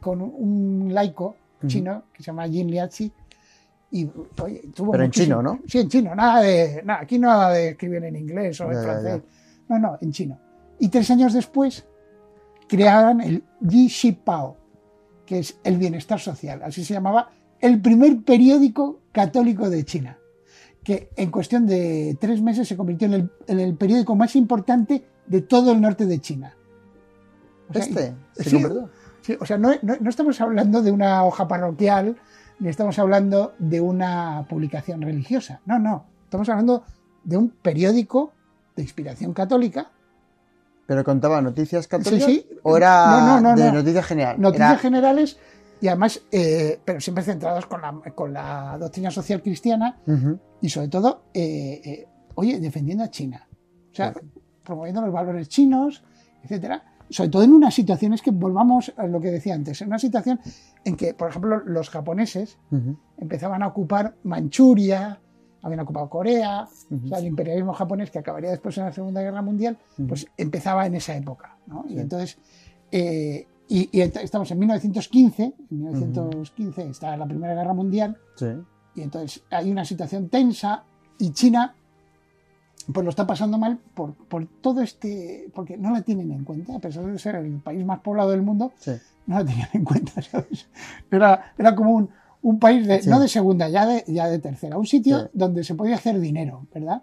con 0.00 0.20
un 0.22 0.92
laico 0.92 1.36
chino 1.66 2.04
que 2.12 2.22
se 2.22 2.26
llama 2.26 2.48
Jin 2.48 2.70
Liazi. 2.70 3.12
Y, 3.90 4.08
oye, 4.42 4.62
tuvo 4.74 4.92
Pero 4.92 5.04
en 5.04 5.10
chino, 5.10 5.42
¿no? 5.42 5.60
Sí, 5.66 5.78
en 5.80 5.88
chino. 5.88 6.14
Nada 6.14 6.40
de, 6.40 6.82
nada, 6.84 7.00
aquí 7.00 7.18
nada 7.18 7.50
de 7.52 7.70
escribir 7.70 8.02
en 8.04 8.16
inglés 8.16 8.60
o 8.60 8.64
en 8.64 8.72
Ya, 8.72 8.76
ya, 8.76 8.82
francés. 8.84 9.22
No, 9.68 9.78
no, 9.78 9.98
en 10.00 10.12
chino. 10.12 10.38
Y 10.78 10.88
tres 10.88 11.10
años 11.10 11.34
después 11.34 11.86
crearon 12.68 13.20
el 13.20 13.44
Yi 13.60 13.88
Shi 13.88 14.12
Pao, 14.12 14.56
que 15.26 15.40
es 15.40 15.58
el 15.62 15.76
bienestar 15.76 16.18
social. 16.18 16.62
Así 16.62 16.84
se 16.84 16.94
llamaba 16.94 17.30
el 17.60 17.80
primer 17.80 18.22
periódico 18.22 19.00
católico 19.12 19.68
de 19.68 19.84
China, 19.84 20.18
que 20.82 21.10
en 21.16 21.30
cuestión 21.30 21.66
de 21.66 22.16
tres 22.18 22.40
meses 22.40 22.66
se 22.66 22.76
convirtió 22.76 23.06
en 23.06 23.14
el, 23.14 23.30
en 23.46 23.60
el 23.60 23.76
periódico 23.76 24.16
más 24.16 24.34
importante 24.36 25.04
de 25.26 25.42
todo 25.42 25.72
el 25.72 25.80
norte 25.80 26.06
de 26.06 26.18
China. 26.18 26.56
O 27.68 27.74
sea, 27.74 27.82
Este, 27.82 28.14
se 28.34 28.50
sí. 28.50 28.64
Sí, 29.22 29.36
o 29.40 29.46
sea, 29.46 29.56
no, 29.58 29.70
no- 29.82 29.96
no 30.00 30.10
estamos 30.10 30.40
hablando 30.40 30.82
de 30.82 30.90
una 30.90 31.24
hoja 31.24 31.48
parroquial, 31.48 32.16
ni 32.58 32.68
estamos 32.68 32.98
hablando 32.98 33.54
de 33.58 33.80
una 33.80 34.44
publicación 34.48 35.00
religiosa. 35.02 35.60
No, 35.66 35.78
no. 35.78 36.04
Estamos 36.24 36.48
hablando 36.48 36.84
de 37.24 37.36
un 37.36 37.50
periódico 37.50 38.32
de 38.76 38.82
inspiración 38.82 39.32
católica 39.32 39.90
¿Pero 40.86 41.04
contaba 41.04 41.40
noticias 41.40 41.86
católicas? 41.86 42.26
Sí, 42.26 42.44
sí. 42.50 42.58
¿O 42.64 42.76
era 42.76 43.06
No, 43.06 43.40
no, 43.40 43.50
no, 43.54 43.56
de 43.56 43.66
no. 43.68 43.72
noticias 43.78 44.04
general? 44.04 44.40
Noticias 44.40 44.70
Era- 44.72 44.78
generales 44.78 45.38
y 45.80 45.88
además, 45.88 46.20
eh, 46.32 46.80
pero 46.84 47.00
siempre 47.00 47.22
centradas 47.24 47.66
con 47.66 47.80
la, 47.82 47.92
con 48.14 48.32
la 48.32 48.76
doctrina 48.78 49.10
social 49.10 49.40
cristiana 49.42 49.98
y 50.60 50.68
sobre 50.68 50.88
todo, 50.88 51.24
eh, 51.32 51.80
eh, 51.84 52.08
oye, 52.34 52.58
defendiendo 52.60 53.04
a 53.04 53.10
China. 53.10 53.46
O 53.90 53.94
sea, 53.94 54.12
promoviendo 54.64 55.00
los 55.02 55.12
valores 55.12 55.48
chinos, 55.48 56.02
etcétera. 56.42 56.91
Sobre 57.10 57.28
todo 57.30 57.42
en 57.42 57.52
unas 57.52 57.74
situaciones 57.74 58.22
que 58.22 58.30
volvamos 58.30 58.92
a 58.96 59.06
lo 59.06 59.20
que 59.20 59.30
decía 59.30 59.54
antes, 59.54 59.80
en 59.82 59.88
una 59.88 59.98
situación 59.98 60.40
en 60.84 60.96
que, 60.96 61.14
por 61.14 61.28
ejemplo, 61.30 61.58
los 61.64 61.90
japoneses 61.90 62.58
empezaban 63.18 63.62
a 63.62 63.68
ocupar 63.68 64.14
Manchuria, 64.24 65.20
habían 65.62 65.80
ocupado 65.80 66.08
Corea, 66.08 66.66
Ujú. 66.90 67.04
o 67.04 67.08
sea, 67.08 67.18
el 67.18 67.26
imperialismo 67.26 67.72
japonés 67.72 68.10
que 68.10 68.18
acabaría 68.18 68.50
después 68.50 68.76
en 68.78 68.84
la 68.84 68.92
Segunda 68.92 69.20
Guerra 69.22 69.42
Mundial, 69.42 69.78
pues 70.08 70.26
empezaba 70.36 70.86
en 70.86 70.94
esa 70.96 71.14
época. 71.16 71.56
¿no? 71.66 71.84
Y 71.88 71.98
entonces, 71.98 72.38
eh, 72.90 73.46
y, 73.68 74.00
estamos 74.00 74.50
en 74.50 74.58
1915, 74.58 75.42
en 75.70 75.78
1915 75.82 76.88
está 76.90 77.16
la 77.16 77.26
Primera 77.26 77.54
Guerra 77.54 77.74
Mundial, 77.74 78.16
Sí. 78.36 78.46
y 78.96 79.02
entonces 79.02 79.44
hay 79.50 79.70
una 79.70 79.84
situación 79.84 80.28
tensa 80.28 80.84
y 81.18 81.30
China 81.30 81.74
pues 82.92 83.04
lo 83.04 83.10
está 83.10 83.26
pasando 83.26 83.58
mal 83.58 83.78
por, 83.94 84.14
por 84.14 84.46
todo 84.60 84.80
este, 84.82 85.48
porque 85.54 85.76
no 85.76 85.90
la 85.90 86.02
tienen 86.02 86.30
en 86.32 86.44
cuenta, 86.44 86.76
a 86.76 86.78
pesar 86.80 87.04
de 87.04 87.18
ser 87.18 87.36
el 87.36 87.60
país 87.60 87.84
más 87.84 88.00
poblado 88.00 88.30
del 88.30 88.42
mundo, 88.42 88.72
Sí. 88.78 88.92
no 89.26 89.38
la 89.38 89.44
tenían 89.44 89.68
en 89.72 89.84
cuenta, 89.84 90.20
¿sabes? 90.22 90.68
Era, 91.10 91.52
era 91.58 91.74
como 91.74 91.92
un, 91.92 92.10
un 92.42 92.58
país, 92.58 92.86
de, 92.86 93.02
Sí. 93.02 93.08
no 93.10 93.20
de 93.20 93.28
segunda, 93.28 93.68
ya 93.68 93.86
de, 93.86 94.04
ya 94.08 94.28
de 94.28 94.38
tercera, 94.38 94.76
un 94.78 94.86
sitio 94.86 95.20
Sí. 95.20 95.26
donde 95.32 95.64
se 95.64 95.74
podía 95.74 95.94
hacer 95.96 96.18
dinero, 96.18 96.66
¿verdad? 96.74 97.02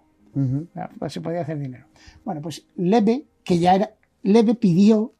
Ya, 0.76 0.88
pues 0.98 1.12
se 1.12 1.20
podía 1.20 1.40
hacer 1.40 1.58
dinero. 1.58 1.86
Bueno, 2.24 2.40
pues 2.40 2.64
Leve, 2.76 3.26
que 3.42 3.58
ya 3.58 3.74
era, 3.74 3.90
Leve 4.22 4.54
pidió 4.54 5.12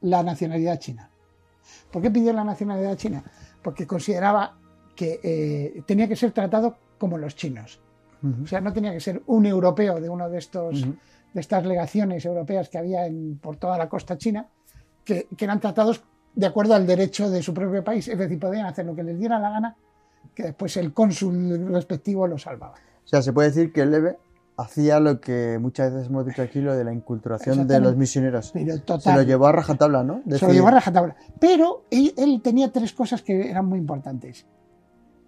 la 0.00 0.22
nacionalidad 0.22 0.78
china. 0.80 1.10
¿Por 1.92 2.02
qué 2.02 2.10
pidió 2.10 2.32
la 2.32 2.42
nacionalidad 2.44 2.96
china? 2.96 3.22
Porque 3.62 3.86
consideraba 3.86 4.56
que 4.96 5.20
eh, 5.22 5.82
tenía 5.86 6.08
que 6.08 6.16
ser 6.16 6.32
tratado 6.32 6.76
como 6.98 7.18
los 7.18 7.36
chinos. 7.36 7.80
Ujú. 8.22 8.44
O 8.44 8.46
sea, 8.46 8.60
no 8.60 8.72
tenía 8.72 8.92
que 8.92 9.00
ser 9.00 9.22
un 9.26 9.46
europeo 9.46 10.00
de 10.00 10.08
uno 10.08 10.28
de 10.28 10.38
estos 10.38 10.82
Ujú. 10.82 10.94
de 11.32 11.40
estas 11.40 11.64
legaciones 11.64 12.24
europeas 12.24 12.68
que 12.68 12.78
había 12.78 13.06
en- 13.06 13.38
por 13.38 13.56
toda 13.56 13.78
la 13.78 13.88
costa 13.88 14.18
china, 14.18 14.46
que, 15.04 15.28
que 15.36 15.44
eran 15.44 15.60
tratados 15.60 16.02
de 16.34 16.46
acuerdo 16.46 16.74
al 16.74 16.86
derecho 16.86 17.30
de 17.30 17.42
su 17.42 17.54
propio 17.54 17.82
país. 17.84 18.06
Es 18.08 18.18
decir, 18.18 18.38
podían 18.38 18.66
hacer 18.66 18.84
lo 18.86 18.94
que 18.94 19.02
les 19.04 19.18
diera 19.18 19.38
la 19.38 19.50
gana, 19.50 19.76
que 20.34 20.42
después 20.44 20.76
el 20.76 20.92
cónsul 20.92 21.68
respectivo 21.72 22.26
lo 22.26 22.36
salvaba. 22.38 22.74
O 23.04 23.08
sea, 23.08 23.22
se 23.22 23.32
puede 23.32 23.48
decir 23.48 23.72
que 23.72 23.84
Leve 23.86 24.16
hacía 24.56 25.00
lo 25.00 25.20
que 25.20 25.58
muchas 25.60 25.92
veces 25.92 26.08
hemos 26.08 26.26
dicho 26.26 26.42
aquí, 26.42 26.60
lo 26.60 26.74
de 26.76 26.84
la 26.84 26.92
inculturación 26.92 27.66
de 27.66 27.80
los 27.80 27.96
misioneros. 27.96 28.50
Pero 28.52 28.74
Se 28.74 28.80
total. 28.80 29.16
lo 29.16 29.22
llevó 29.22 29.46
a 29.46 29.52
rajatabla, 29.52 30.02
¿no? 30.04 30.20
Se 30.24 30.28
lo 30.30 30.36
Decir- 30.36 30.48
llevó 30.52 30.68
a 30.68 30.72
rajatabla. 30.72 31.16
Pero 31.40 31.84
él, 31.90 32.12
él 32.16 32.40
tenía 32.42 32.70
tres 32.70 32.92
cosas 32.92 33.22
que 33.22 33.50
eran 33.50 33.66
muy 33.66 33.78
importantes. 33.78 34.46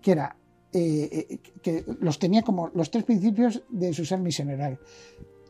Que 0.02 0.12
era 0.12 0.37
eh, 0.72 1.26
eh, 1.28 1.38
que 1.62 1.84
los 2.00 2.18
tenía 2.18 2.42
como 2.42 2.70
los 2.74 2.90
tres 2.90 3.04
principios 3.04 3.62
de 3.68 3.92
su 3.92 4.04
ser 4.04 4.20
misionero. 4.20 4.78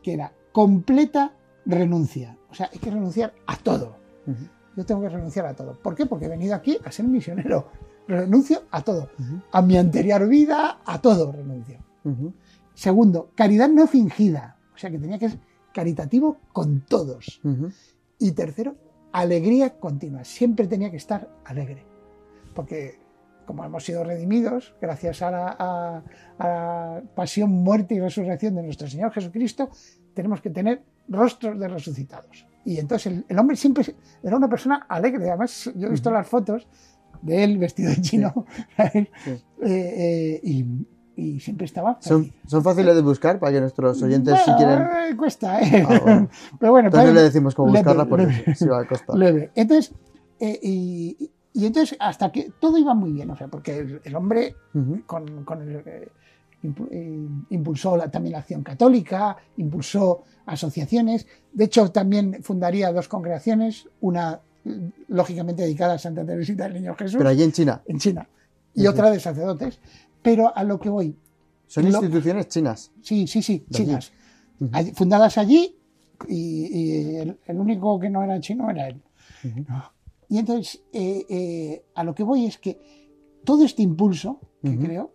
Que 0.01 0.13
era 0.13 0.33
completa 0.51 1.33
renuncia. 1.65 2.37
O 2.49 2.53
sea, 2.53 2.69
hay 2.71 2.79
que 2.79 2.91
renunciar 2.91 3.33
a 3.47 3.57
todo. 3.57 3.95
Yo 4.75 4.85
tengo 4.85 5.01
que 5.01 5.09
renunciar 5.09 5.45
a 5.45 5.53
todo. 5.53 5.77
¿Por 5.81 5.95
qué? 5.95 6.05
Porque 6.05 6.25
he 6.25 6.29
venido 6.29 6.55
aquí 6.55 6.77
a 6.83 6.91
ser 6.91 7.07
misionero. 7.07 7.67
Renuncio 8.07 8.63
a 8.71 8.81
todo. 8.81 9.09
A 9.51 9.61
mi 9.61 9.77
anterior 9.77 10.27
vida, 10.27 10.81
a 10.85 11.01
todo 11.01 11.31
renuncio. 11.31 11.79
Segundo, 12.73 13.31
caridad 13.35 13.69
no 13.69 13.87
fingida. 13.87 14.57
O 14.75 14.77
sea 14.77 14.89
que 14.89 14.99
tenía 14.99 15.19
que 15.19 15.29
ser 15.29 15.39
caritativo 15.73 16.37
con 16.51 16.81
todos. 16.81 17.41
Y 18.19 18.31
tercero, 18.33 18.75
alegría 19.11 19.79
continua. 19.79 20.23
Siempre 20.25 20.67
tenía 20.67 20.91
que 20.91 20.97
estar 20.97 21.29
alegre. 21.45 21.85
Porque 22.53 22.99
como 23.45 23.63
hemos 23.65 23.83
sido 23.83 24.03
redimidos, 24.03 24.73
gracias 24.81 25.21
a 25.21 25.31
la, 25.31 25.55
a- 25.59 26.03
a 26.39 26.47
la 26.47 27.01
pasión, 27.15 27.51
muerte 27.51 27.95
y 27.95 27.99
resurrección 27.99 28.55
de 28.55 28.63
nuestro 28.63 28.87
Señor 28.87 29.11
Jesucristo, 29.11 29.69
tenemos 30.13 30.41
que 30.41 30.49
tener 30.49 30.81
rostros 31.09 31.59
de 31.59 31.67
resucitados. 31.67 32.45
Y 32.65 32.79
entonces 32.79 33.07
el, 33.11 33.25
el 33.27 33.37
hombre 33.39 33.55
siempre 33.57 33.83
era 34.23 34.37
una 34.37 34.47
persona 34.47 34.85
alegre. 34.87 35.27
Además, 35.29 35.69
yo 35.75 35.87
he 35.87 35.91
visto 35.91 36.09
las 36.11 36.25
fotos 36.27 36.67
de 37.21 37.43
él 37.43 37.57
vestido 37.57 37.89
de 37.89 38.01
chino 38.01 38.45
¿sabes? 38.77 39.07
Sí. 39.23 39.31
Eh, 39.31 39.39
eh, 39.65 40.39
y, 40.43 40.65
y 41.15 41.39
siempre 41.39 41.65
estaba 41.65 41.97
Son, 42.01 42.31
son 42.47 42.63
fáciles 42.63 42.95
de 42.95 43.01
buscar 43.01 43.39
para 43.39 43.51
que 43.51 43.59
nuestros 43.61 44.01
oyentes, 44.01 44.33
si 44.45 44.51
Bueno, 44.51 44.57
quieren. 44.57 45.11
eh, 45.13 45.17
Cuesta, 45.17 45.61
¿eh? 45.61 45.85
Ah, 45.87 45.99
bueno. 46.03 46.29
Pero 46.59 46.71
bueno, 46.71 46.87
Entonces 46.87 47.13
le 47.13 47.21
decimos 47.21 47.53
cómo 47.55 47.71
buscarla 47.71 48.05
porque 48.05 48.25
leve. 48.27 48.55
sí 48.55 48.65
va 48.67 48.81
a 48.81 48.87
costar. 48.87 49.15
leve. 49.17 49.51
Entonces, 49.55 49.93
eh, 50.39 50.59
y, 50.63 51.31
y 51.53 51.65
entonces 51.65 51.95
hasta 51.99 52.31
que 52.31 52.51
todo 52.59 52.77
iba 52.77 52.93
muy 52.93 53.11
bien, 53.11 53.29
o 53.29 53.35
sea, 53.37 53.47
porque 53.47 53.77
el, 53.77 54.01
el 54.03 54.15
hombre 54.15 54.55
con, 55.05 55.43
con 55.45 55.61
el, 55.61 55.75
eh, 55.85 56.09
eh, 56.91 57.27
impulsó 57.49 57.97
la- 57.97 58.09
también 58.09 58.33
la 58.33 58.39
acción 58.39 58.63
católica, 58.63 59.37
impulsó 59.57 60.23
asociaciones, 60.45 61.27
de 61.51 61.65
hecho 61.65 61.91
también 61.91 62.39
fundaría 62.41 62.91
dos 62.91 63.07
congregaciones, 63.07 63.87
una 64.01 64.39
eh, 64.65 64.91
lógicamente 65.09 65.61
dedicada 65.63 65.93
a 65.95 65.97
Santa 65.99 66.25
Teresita 66.25 66.63
del 66.63 66.73
Niño 66.75 66.95
Jesús. 66.95 67.17
Pero 67.17 67.29
allí 67.29 67.43
en 67.43 67.51
China. 67.51 67.81
En 67.85 67.99
China. 67.99 68.27
Y 68.73 68.87
otra 68.87 69.11
de 69.11 69.19
sacerdotes, 69.19 69.79
pero 70.21 70.55
a 70.55 70.63
lo 70.63 70.79
que 70.79 70.89
voy, 70.89 71.15
son 71.67 71.83
Lo- 71.83 71.89
instituciones 72.01 72.47
chinas. 72.47 72.91
sí, 73.01 73.27
sí, 73.27 73.41
sí, 73.43 73.65
chinas. 73.69 74.11
Allí- 74.71 74.93
fundadas 74.93 75.37
allí 75.37 75.75
y, 76.29 76.67
y 76.67 77.15
el, 77.17 77.37
el 77.45 77.57
único 77.59 77.99
que 77.99 78.09
no 78.09 78.23
era 78.23 78.39
chino 78.39 78.69
era 78.69 78.87
él. 78.87 79.01
Y 80.33 80.39
entonces, 80.39 80.81
eh, 80.91 81.23
eh, 81.29 81.85
a 81.93 82.03
lo 82.03 82.15
que 82.15 82.23
voy 82.23 82.47
es 82.47 82.57
que 82.57 82.81
todo 83.43 83.63
este 83.63 83.83
impulso 83.83 84.39
que 84.63 84.75
creo 84.79 85.13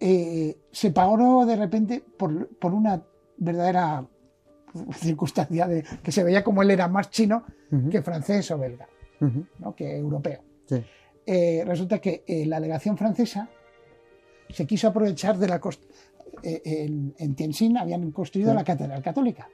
eh, 0.00 0.56
se 0.72 0.92
pagó 0.92 1.44
de 1.44 1.56
repente 1.56 2.02
por, 2.16 2.48
por 2.56 2.72
una 2.72 3.02
verdadera 3.36 4.06
circunstancia 4.96 5.68
de 5.68 5.84
que 6.02 6.10
se 6.10 6.24
veía 6.24 6.42
como 6.42 6.62
él 6.62 6.70
era 6.70 6.88
más 6.88 7.10
chino 7.10 7.44
que 7.90 8.00
francés 8.00 8.50
o 8.50 8.56
belga. 8.56 8.88
¿no? 9.58 9.74
que 9.74 9.98
europeo. 9.98 10.40
Sí. 10.64 10.82
Resulta 11.66 11.98
que 11.98 12.24
la 12.46 12.60
legación 12.60 12.96
francesa 12.96 13.50
se 14.48 14.66
quiso 14.66 14.88
aprovechar 14.88 15.36
de 15.36 15.48
la 15.48 15.60
costa. 15.60 15.86
en, 16.42 17.14
en 17.18 17.34
Tianjin 17.34 17.76
habían 17.76 18.10
construido 18.12 18.52
Sí. 18.52 18.56
la 18.56 18.64
catedral 18.64 19.02
católica. 19.02 19.50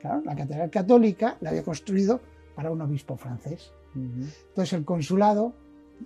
Claro, 0.00 0.22
la 0.24 0.34
catedral 0.34 0.70
católica 0.70 1.36
la 1.42 1.50
había 1.50 1.62
construido 1.62 2.20
para 2.54 2.70
un 2.70 2.80
obispo 2.82 3.16
francés. 3.16 3.72
ujú. 3.94 4.26
Entonces 4.48 4.72
el 4.74 4.84
consulado 4.84 5.52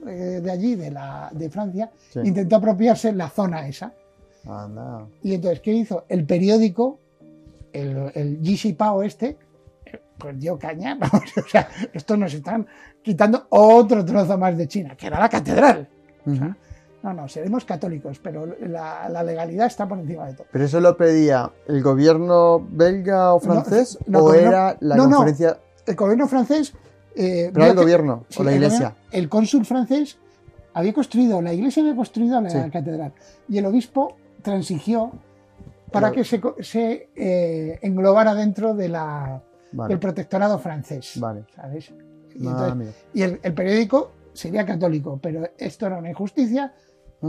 eh, 0.07 0.41
de 0.43 0.51
allí, 0.51 0.75
de, 0.75 0.91
la, 0.91 1.31
de 1.33 1.49
Francia, 1.51 1.91
Sí. 2.11 2.21
intentó 2.25 2.57
apropiarse 2.57 3.13
la 3.13 3.29
zona 3.31 3.67
esa. 3.67 3.93
Y 5.23 5.35
entonces, 5.35 5.61
¿qué 5.61 5.73
hizo? 5.73 6.05
El 6.09 6.25
periódico, 6.25 6.99
el, 7.73 8.13
el 8.15 8.39
Gixi 8.43 8.75
Pao 8.75 9.03
este, 9.03 9.37
eh, 9.87 10.01
pues 10.19 10.39
dio 10.39 10.59
caña. 10.59 10.95
Vamos, 11.01 11.23
o 11.37 11.49
sea, 11.49 11.69
estos 11.93 12.17
nos 12.19 12.33
están 12.35 12.67
quitando 13.03 13.47
otro 13.51 14.05
trozo 14.05 14.39
más 14.39 14.57
de 14.57 14.69
China, 14.69 14.97
que 14.97 15.07
era 15.09 15.19
la 15.19 15.29
catedral. 15.29 15.89
O 16.27 16.35
sea, 16.35 16.45
Ujú. 16.47 16.55
no, 17.03 17.13
no, 17.15 17.29
seremos 17.29 17.65
católicos, 17.65 18.21
pero 18.23 18.47
la, 18.47 19.09
la 19.09 19.23
legalidad 19.23 19.67
está 19.67 19.89
por 19.89 19.99
encima 19.99 20.27
de 20.27 20.35
todo. 20.35 20.47
¿Pero 20.53 20.65
eso 20.65 20.79
lo 20.81 20.97
pedía 20.97 21.51
el 21.67 21.83
gobierno 21.83 22.65
belga 22.71 23.35
o 23.35 23.41
francés 23.41 23.99
no, 24.07 24.19
o 24.21 24.23
gobierno- 24.25 24.49
era 24.49 24.77
la 24.81 24.97
no, 24.97 25.07
no. 25.09 25.17
conferencia? 25.17 25.59
El 25.87 25.95
gobierno 25.97 26.27
francés... 26.29 26.73
eh, 27.15 27.51
Pero 27.53 27.67
el 27.67 27.73
que- 27.73 27.79
gobierno 27.81 28.25
Sí, 28.29 28.41
o 28.41 28.45
la 28.45 28.51
el 28.51 28.57
iglesia. 28.57 28.79
gobierno- 28.91 28.99
El 29.13 29.29
cónsul 29.29 29.65
francés 29.65 30.19
había 30.75 30.93
construido, 30.93 31.41
la 31.41 31.53
iglesia 31.55 31.83
había 31.83 31.97
construido 31.97 32.41
la 32.41 32.51
Sí. 32.51 32.59
catedral 32.71 33.13
y 33.49 33.59
el 33.59 33.67
obispo 33.67 34.17
transigió 34.43 35.13
para 35.93 36.11
Pero- 36.11 36.23
que 36.23 36.25
se, 36.25 36.41
se 36.63 37.09
eh, 37.17 37.79
englobara 37.83 38.35
dentro 38.35 38.75
de 38.75 38.89
la, 38.89 39.43
Vale. 39.73 39.89
del 39.89 39.99
protectorado 39.99 40.59
francés. 40.59 41.13
Vale. 41.19 41.45
¿sabes? 41.55 41.91
Y, 42.35 42.47
Ah, 42.47 42.51
entonces- 42.51 42.73
amigo. 42.73 42.91
y 43.15 43.23
el, 43.23 43.41
el 43.43 43.55
periódico 43.55 44.13
sería 44.35 44.67
católico, 44.67 45.19
pero 45.23 45.49
esto 45.57 45.87
era 45.87 45.97
una 45.99 46.11
injusticia 46.11 46.75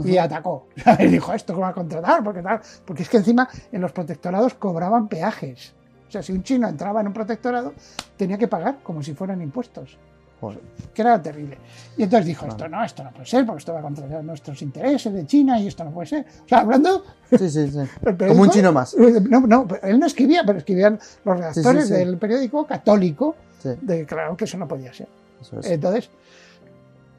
y 0.04 0.18
atacó. 0.18 0.68
¿sabes? 0.84 1.10
Dijo, 1.10 1.32
esto 1.32 1.54
que 1.54 1.60
va 1.60 1.68
a 1.68 1.72
contratar, 1.72 2.22
porque 2.22 2.42
tal. 2.42 2.60
Porque 2.84 3.04
es 3.04 3.08
que 3.08 3.16
encima 3.16 3.48
en 3.72 3.80
los 3.80 3.92
protectorados 3.92 4.52
cobraban 4.54 5.08
peajes. 5.08 5.74
O 6.08 6.10
sea, 6.10 6.22
si 6.22 6.32
un 6.32 6.42
chino 6.42 6.68
entraba 6.68 7.00
en 7.00 7.08
un 7.08 7.12
protectorado, 7.12 7.74
tenía 8.16 8.38
que 8.38 8.48
pagar 8.48 8.78
como 8.82 9.02
si 9.02 9.14
fueran 9.14 9.42
impuestos 9.42 9.98
Joder. 10.40 10.60
que 10.94 11.02
era 11.02 11.20
terrible. 11.20 11.58
Y 11.96 12.04
entonces 12.04 12.26
dijo, 12.26 12.46
esto 12.46 12.68
no, 12.68 12.82
esto 12.84 13.04
no 13.04 13.10
puede 13.10 13.26
ser, 13.26 13.44
porque 13.44 13.58
esto 13.58 13.74
va 13.74 13.82
contra 13.82 14.22
nuestros 14.22 14.62
intereses 14.62 15.12
de 15.12 15.26
China 15.26 15.60
y 15.60 15.66
esto 15.66 15.84
no 15.84 15.90
puede 15.90 16.06
ser. 16.06 16.26
O 16.44 16.48
sea, 16.48 16.60
hablando... 16.60 17.04
Sí, 17.30 17.50
sí, 17.50 17.70
sí. 17.70 17.78
el 18.06 18.16
Como 18.16 18.42
un 18.42 18.50
chino 18.50 18.72
más. 18.72 18.96
No, 18.96 19.40
no, 19.40 19.66
él 19.82 19.98
no 19.98 20.06
escribía, 20.06 20.44
pero 20.46 20.58
escribían 20.58 20.98
los 21.24 21.38
redactores 21.38 21.88
sí. 21.88 21.94
del 21.94 22.16
periódico 22.16 22.66
católico, 22.66 23.36
de 23.62 24.06
claro 24.06 24.36
que 24.36 24.44
eso 24.44 24.56
no 24.56 24.68
podía 24.68 24.92
ser. 24.92 25.08
es. 25.40 25.70
Entonces, 25.70 26.10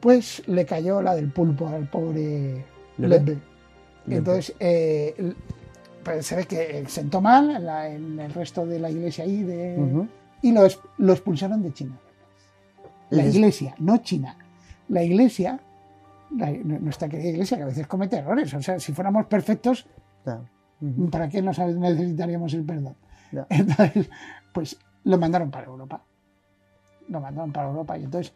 pues 0.00 0.42
le 0.48 0.64
cayó 0.64 1.02
la 1.02 1.14
del 1.14 1.30
pulpo 1.30 1.68
al 1.68 1.88
pobre 1.88 2.64
Leve. 2.96 3.18
Lebe. 3.18 3.38
Entonces, 4.08 4.54
eh, 4.58 5.34
pues 6.04 6.26
se 6.26 6.36
ve 6.36 6.44
que 6.46 6.84
sentó 6.88 7.20
mal 7.20 7.50
en, 7.50 7.64
la- 7.66 7.88
en 7.88 8.18
el 8.20 8.32
resto 8.32 8.64
de 8.66 8.78
la 8.78 8.90
iglesia 8.90 9.24
ahí 9.24 9.42
de, 9.42 10.06
y 10.42 10.52
lo, 10.52 10.64
expulsaron 11.12 11.62
de 11.62 11.72
China. 11.72 11.98
La 13.10 13.24
iglesia, 13.26 13.74
no 13.78 13.98
China. 13.98 14.36
La 14.88 15.02
iglesia, 15.02 15.60
la- 16.36 16.50
nuestra 16.50 17.08
querida 17.08 17.28
iglesia, 17.30 17.56
que 17.56 17.62
a 17.64 17.66
veces 17.66 17.86
comete 17.86 18.16
errores. 18.16 18.52
O 18.54 18.62
sea, 18.62 18.78
si 18.78 18.92
fuéramos 18.92 19.26
perfectos, 19.26 19.86
Ya. 20.24 20.40
Ujú. 20.80 21.10
¿para 21.10 21.28
qué 21.28 21.42
nos 21.42 21.58
necesitaríamos 21.58 22.54
el 22.54 22.64
perdón? 22.64 22.96
Entonces, 23.50 24.08
pues 24.52 24.76
lo 25.04 25.18
mandaron 25.18 25.50
para 25.50 25.66
Europa. 25.66 26.02
Lo 27.08 27.20
mandaron 27.20 27.52
para 27.52 27.68
Europa 27.68 27.98
y 27.98 28.04
entonces, 28.04 28.32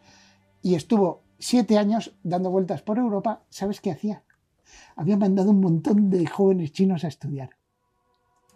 y 0.61 0.75
estuvo 0.75 1.21
siete 1.39 1.77
años 1.77 2.13
dando 2.23 2.49
vueltas 2.51 2.81
por 2.81 2.97
Europa. 2.97 3.41
¿Sabes 3.49 3.79
qué 3.81 3.91
hacía? 3.91 4.23
Había 4.95 5.17
mandado 5.17 5.51
un 5.51 5.59
montón 5.61 6.09
de 6.09 6.25
jóvenes 6.27 6.71
chinos 6.71 7.03
a 7.03 7.07
estudiar. 7.07 7.49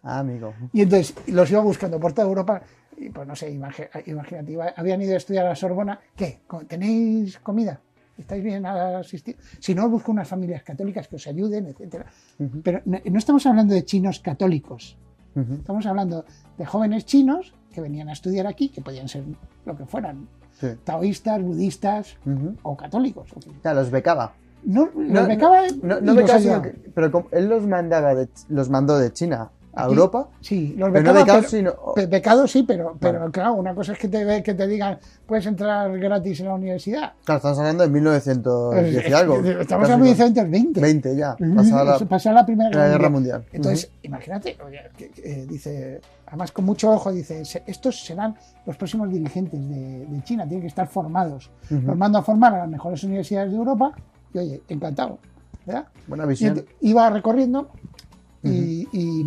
Ah, 0.03 0.19
amigo. 0.19 0.53
Y 0.73 0.81
entonces 0.81 1.13
los 1.27 1.49
iba 1.51 1.61
buscando 1.61 1.99
por 1.99 2.13
toda 2.13 2.27
Europa. 2.27 2.61
Y 2.97 3.09
pues 3.09 3.27
no 3.27 3.35
sé, 3.35 3.49
imagínate, 3.51 4.57
habían 4.75 5.01
ido 5.01 5.13
a 5.13 5.17
estudiar 5.17 5.45
a 5.45 5.49
la 5.49 5.55
Sorbona. 5.55 5.99
¿Qué? 6.15 6.39
¿Co- 6.47 6.65
¿Tenéis 6.65 7.39
comida? 7.39 7.79
¿Estáis 8.17 8.43
bien 8.43 8.65
asistidos? 8.65 9.41
Si 9.59 9.73
no, 9.73 9.85
os 9.85 9.91
busco 9.91 10.11
unas 10.11 10.27
familias 10.27 10.63
católicas 10.63 11.07
que 11.07 11.15
os 11.15 11.25
ayuden, 11.27 11.67
etcétera. 11.67 12.05
Ujú. 12.37 12.61
Pero 12.61 12.81
no, 12.85 12.99
no 13.03 13.17
estamos 13.17 13.45
hablando 13.45 13.73
de 13.73 13.85
chinos 13.85 14.19
católicos. 14.19 14.97
Estamos 15.35 15.85
hablando 15.85 16.25
de 16.57 16.65
jóvenes 16.65 17.05
chinos 17.05 17.53
que 17.71 17.79
venían 17.79 18.09
a 18.09 18.13
estudiar 18.13 18.45
aquí, 18.47 18.67
que 18.69 18.81
podían 18.81 19.07
ser 19.07 19.23
lo 19.65 19.77
que 19.77 19.85
fueran, 19.85 20.27
Sí. 20.59 20.67
taoístas, 20.83 21.41
budistas 21.41 22.17
o 22.63 22.75
católicos. 22.75 23.29
o 23.33 23.39
Ya, 23.63 23.73
los 23.73 23.89
becaba. 23.89 24.33
No, 24.63 24.89
No, 24.95 25.13
los 25.21 25.27
becaba 25.27 25.61
No, 25.81 26.01
no 26.01 26.11
ayudaba. 26.19 26.61
que- 26.63 26.75
pero 26.93 27.11
como 27.11 27.27
él 27.31 27.47
los 27.49 27.65
mandaba 27.65 28.13
de, 28.15 28.27
los 28.49 28.69
mandó 28.69 28.97
de 28.97 29.11
China 29.13 29.49
a 29.71 29.85
Europa, 29.85 30.27
Sí, 30.41 30.73
los 30.77 30.89
pero 30.91 31.13
no 31.13 31.19
becados, 31.19 31.45
sino... 31.47 31.73
Pecado 32.09 32.47
sí, 32.47 32.63
pero, 32.63 32.97
pero 32.99 33.19
Vale. 33.19 33.31
claro, 33.31 33.53
una 33.53 33.73
cosa 33.75 33.93
es 33.93 33.99
que 33.99 34.07
te, 34.09 34.43
que 34.43 34.53
te 34.55 34.67
digan, 34.67 34.97
puedes 35.25 35.45
entrar 35.45 35.97
gratis 35.99 36.39
en 36.41 36.47
la 36.47 36.55
universidad. 36.55 37.13
Claro, 37.23 37.37
estamos 37.37 37.59
hablando 37.59 37.83
de 37.83 37.89
1910 37.89 39.09
y 39.09 39.13
algo. 39.13 39.35
Estamos 39.35 39.67
casi 39.67 39.73
hablando 39.93 40.05
de 40.05 40.11
1920. 40.11 40.81
20 40.81 41.15
ya, 41.15 41.37
pasada 41.55 41.83
la, 41.99 42.05
pasó 42.05 42.31
la 42.33 42.45
Primera 42.45 42.69
la 42.77 42.87
Guerra 42.89 43.09
Mundial. 43.09 43.45
Entonces, 43.53 43.91
imagínate, 44.01 44.57
oye, 44.65 44.79
que- 44.97 45.09
que, 45.11 45.21
eh, 45.43 45.45
dice, 45.47 46.01
además 46.27 46.51
con 46.51 46.65
mucho 46.65 46.91
ojo, 46.91 47.11
dice, 47.13 47.45
"Se- 47.45 47.63
estos 47.67 48.03
serán 48.03 48.35
los 48.65 48.75
próximos 48.75 49.09
dirigentes 49.09 49.59
de, 49.69 50.05
de 50.07 50.23
China, 50.23 50.43
tienen 50.45 50.61
que 50.61 50.67
estar 50.67 50.87
formados. 50.87 51.49
Ujú. 51.71 51.81
Los 51.87 51.95
mando 51.97 52.17
a 52.17 52.23
formar 52.23 52.55
a 52.55 52.57
las 52.59 52.69
mejores 52.69 53.03
universidades 53.03 53.51
de 53.51 53.57
Europa 53.57 53.93
y, 54.33 54.38
oye, 54.38 54.62
encantado. 54.67 55.19
¿verdad? 55.65 55.88
Buena 56.07 56.25
visión. 56.25 56.65
iba 56.81 57.09
recorriendo 57.09 57.69
y, 58.43 58.88
y, 58.91 59.25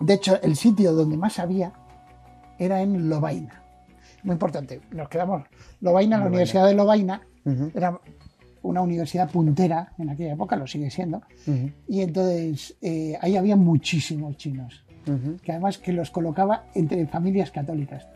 de 0.00 0.14
hecho 0.14 0.40
el 0.42 0.56
sitio 0.56 0.92
donde 0.92 1.16
más 1.16 1.38
había 1.38 1.72
era 2.58 2.82
en 2.82 3.08
Lovaina. 3.08 3.62
Muy 4.24 4.34
importante, 4.34 4.80
nos 4.92 5.08
quedamos. 5.08 5.42
Lovaina, 5.80 6.18
la. 6.18 6.26
Universidad 6.26 6.66
de 6.66 6.74
Lovaina, 6.74 7.22
Ujú, 7.44 7.70
era 7.74 7.98
una 8.62 8.80
universidad 8.82 9.30
puntera 9.30 9.92
en 9.98 10.10
aquella 10.10 10.34
época, 10.34 10.54
lo 10.56 10.66
sigue 10.66 10.90
siendo, 10.90 11.22
y 11.88 12.00
entonces 12.00 12.76
eh, 12.80 13.18
ahí 13.20 13.36
había 13.36 13.56
muchísimos 13.56 14.36
chinos, 14.36 14.84
que 15.42 15.50
además 15.50 15.78
que 15.78 15.92
los 15.92 16.10
colocaba 16.10 16.66
entre 16.74 17.06
familias 17.06 17.50
católicas. 17.50 18.06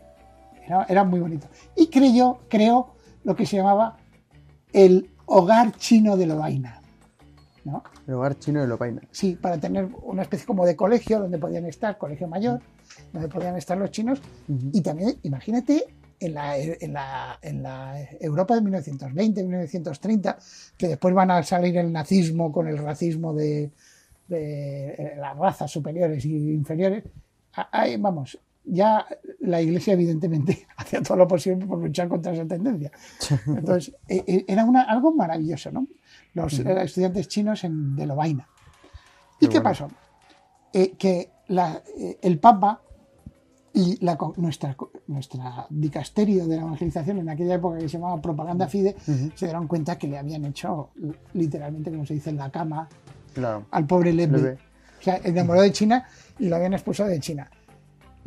Era, 0.65 0.85
era 0.87 1.03
muy 1.03 1.19
bonito. 1.19 1.47
Y 1.75 1.87
creyó, 1.87 2.39
creó 2.49 2.95
lo 3.23 3.35
que 3.35 3.45
se 3.45 3.57
llamaba 3.57 3.97
el 4.71 5.09
hogar 5.27 5.71
chino 5.77 6.17
de 6.17 6.25
Lovaina. 6.25 6.81
¿no? 7.67 7.83
El 8.07 8.13
hogar 8.15 8.39
chino 8.39 8.61
de 8.61 8.67
Lopaina. 8.67 9.01
Sí, 9.11 9.35
para 9.35 9.59
tener 9.59 9.89
una 10.03 10.21
especie 10.21 10.45
como 10.45 10.65
de 10.65 10.75
colegio 10.75 11.19
donde 11.19 11.37
podían 11.37 11.65
estar, 11.65 11.97
colegio 11.97 12.27
mayor, 12.27 12.61
donde 13.11 13.27
podían 13.27 13.57
estar 13.57 13.77
los 13.77 13.91
chinos. 13.91 14.21
Y 14.71 14.81
también, 14.81 15.19
imagínate, 15.23 15.85
en 16.19 16.33
la, 16.33 16.57
en 16.57 16.93
la, 16.93 17.37
en 17.41 17.61
la 17.61 18.07
Europa 18.19 18.55
de 18.55 18.61
1920, 18.61 19.43
1930, 19.43 20.37
que 20.77 20.87
después 20.87 21.13
van 21.13 21.29
a 21.29 21.43
salir 21.43 21.77
el 21.77 21.91
nazismo 21.91 22.51
con 22.51 22.67
el 22.67 22.77
racismo 22.77 23.33
de, 23.33 23.71
de, 24.27 24.89
eh, 24.91 25.15
las 25.17 25.37
razas 25.37 25.69
superiores 25.69 26.23
y 26.25 26.53
inferiores. 26.53 27.03
Ahí, 27.71 27.97
vamos, 27.97 28.39
ya 28.69 29.05
la 29.39 29.61
iglesia 29.61 29.93
evidentemente 29.93 30.67
hacía 30.77 31.01
todo 31.01 31.17
lo 31.17 31.27
posible 31.27 31.65
por 31.65 31.79
luchar 31.79 32.07
contra 32.07 32.33
esa 32.33 32.45
tendencia. 32.45 32.91
Entonces, 33.47 33.95
eh, 34.07 34.23
eh, 34.27 34.45
era 34.47 34.65
una, 34.65 34.81
algo 34.83 35.13
maravilloso, 35.13 35.71
¿no? 35.71 35.87
Los 36.33 36.59
eh, 36.59 36.83
estudiantes 36.83 37.27
chinos 37.27 37.63
en, 37.63 37.95
de 37.95 38.05
Lovaina. 38.05 38.47
¿Y 39.39 39.45
Qué 39.47 39.49
qué 39.53 39.59
bueno. 39.59 39.63
pasó? 39.63 39.87
Eh, 40.73 40.91
que 40.97 41.29
la- 41.47 41.81
eh, 41.97 42.17
el 42.21 42.39
Papa 42.39 42.81
y 43.73 44.03
la 44.03 44.17
nuestra, 44.37 44.75
nuestra 45.07 45.67
dicasterio 45.69 46.47
de 46.47 46.55
la 46.55 46.63
evangelización 46.63 47.19
en 47.19 47.29
aquella 47.29 47.55
época 47.55 47.77
que 47.77 47.87
se 47.87 47.97
llamaba 47.97 48.19
Propaganda 48.21 48.67
Fide, 48.67 48.95
Ujú. 49.07 49.31
se 49.35 49.45
dieron 49.45 49.67
cuenta 49.67 49.97
que 49.97 50.07
le 50.07 50.17
habían 50.17 50.43
hecho 50.45 50.89
literalmente, 51.33 51.91
como 51.91 52.05
se 52.05 52.15
dice, 52.15 52.31
en 52.31 52.37
la 52.37 52.49
cama 52.49 52.89
Claro. 53.33 53.65
al 53.71 53.85
pobre 53.85 54.13
Lepe. 54.13 54.37
Lepe. 54.37 54.57
O 54.99 55.03
sea, 55.03 55.21
enamoró 55.23 55.61
de 55.61 55.71
China 55.71 56.07
y 56.39 56.47
lo 56.49 56.55
habían 56.55 56.73
expulsado 56.73 57.09
de 57.09 57.19
China. 57.19 57.49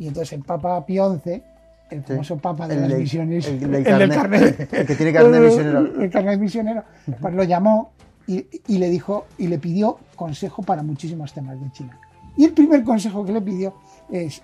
Y 0.01 0.07
entonces 0.07 0.33
el 0.33 0.41
Papa 0.43 0.83
Pío 0.83 1.19
XI, 1.23 1.43
el 1.91 2.03
famoso 2.03 2.37
Papa 2.37 2.67
de 2.67 2.73
El 2.73 2.81
las 2.89 2.97
misiones, 2.97 3.47
el 3.47 3.59
del 3.59 3.71
del 3.71 3.83
carnet. 3.83 4.11
carnet- 4.17 4.67
El 4.79 4.87
que 4.87 4.95
tiene 4.95 5.13
carnet 5.13 5.41
misionero. 5.41 6.01
el 6.01 6.09
carnet 6.09 6.39
misionero, 6.39 6.83
pues 7.19 7.33
lo 7.35 7.43
llamó 7.43 7.91
y, 8.25 8.45
y 8.67 8.77
le 8.79 8.89
dijo 8.89 9.27
y 9.37 9.45
le 9.45 9.59
pidió 9.59 9.99
consejo 10.15 10.63
para 10.63 10.81
muchísimos 10.81 11.31
temas 11.33 11.61
de 11.61 11.71
China. 11.71 11.99
Y 12.35 12.45
el 12.45 12.53
primer 12.53 12.83
consejo 12.83 13.23
que 13.23 13.31
le 13.31 13.41
pidió 13.41 13.75
es 14.09 14.41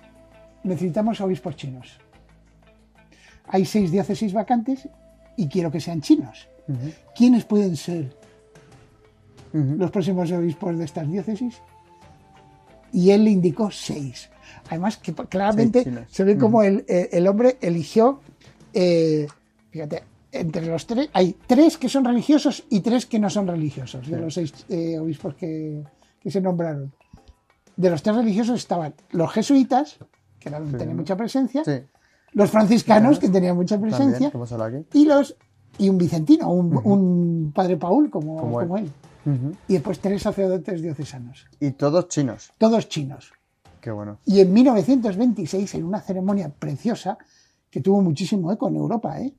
necesitamos 0.62 1.20
obispos 1.20 1.56
chinos. 1.56 1.98
Hay 3.48 3.64
seis 3.64 3.90
diócesis 3.90 4.32
vacantes 4.32 4.88
y 5.36 5.48
quiero 5.48 5.72
que 5.72 5.80
sean 5.80 6.00
chinos. 6.02 6.48
Ujú, 6.68 6.92
¿Quiénes 7.16 7.44
pueden 7.44 7.76
ser 7.76 8.14
los 9.52 9.90
próximos 9.90 10.30
obispos 10.30 10.78
de 10.78 10.84
estas 10.84 11.10
diócesis? 11.10 11.60
Y 12.92 13.10
él 13.10 13.24
le 13.24 13.30
indicó 13.30 13.70
seis. 13.72 14.30
Además, 14.70 14.96
que 14.96 15.12
claramente 15.14 15.84
se 16.10 16.24
ve 16.24 16.36
como 16.38 16.62
el, 16.62 16.84
el- 16.88 17.08
el 17.12 17.26
hombre 17.26 17.58
eligió, 17.60 18.20
eh, 18.74 19.26
fíjate, 19.70 20.02
entre 20.32 20.66
los 20.66 20.86
tres, 20.86 21.08
hay 21.14 21.34
tres 21.46 21.78
que 21.78 21.88
son 21.88 22.04
religiosos 22.04 22.64
y 22.68 22.80
tres 22.80 23.06
que 23.06 23.18
no 23.18 23.30
son 23.30 23.46
religiosos, 23.46 24.08
de 24.08 24.18
los 24.20 24.34
seis 24.34 24.52
eh, 24.68 24.98
obispos 24.98 25.34
que, 25.34 25.82
que 26.20 26.30
se 26.30 26.40
nombraron. 26.40 26.92
De 27.76 27.90
los 27.90 28.02
tres 28.02 28.16
religiosos 28.16 28.58
estaban 28.58 28.94
los 29.12 29.32
jesuitas, 29.32 29.98
que 30.38 30.48
eran, 30.48 30.70
tenían 30.76 30.96
mucha 30.96 31.16
presencia, 31.16 31.62
los 32.32 32.50
franciscanos, 32.50 33.18
que 33.18 33.28
tenían 33.28 33.56
mucha 33.56 33.80
presencia, 33.80 34.30
y 34.92 35.04
los 35.06 35.34
y 35.78 35.88
un 35.88 35.96
vicentino, 35.96 36.50
un, 36.50 36.76
un 36.84 37.52
padre 37.54 37.76
Paul 37.76 38.10
como, 38.10 38.36
Como 38.36 38.60
él. 38.60 38.66
como 38.66 38.78
él. 38.78 38.90
Ujú. 39.26 39.52
Y 39.68 39.74
después 39.74 40.00
tres 40.00 40.22
sacerdotes 40.22 40.82
diocesanos, 40.82 41.46
Y 41.60 41.70
todos 41.72 42.08
chinos. 42.08 42.52
todos 42.58 42.88
chinos. 42.88 43.32
Qué 43.88 43.92
bueno. 43.92 44.18
Y 44.26 44.40
en 44.40 44.52
1926, 44.52 45.76
en 45.76 45.84
una 45.84 46.02
ceremonia 46.02 46.50
preciosa 46.50 47.16
que 47.70 47.80
tuvo 47.80 48.02
muchísimo 48.02 48.52
eco 48.52 48.68
en 48.68 48.76
Europa, 48.76 49.18
¿eh? 49.18 49.32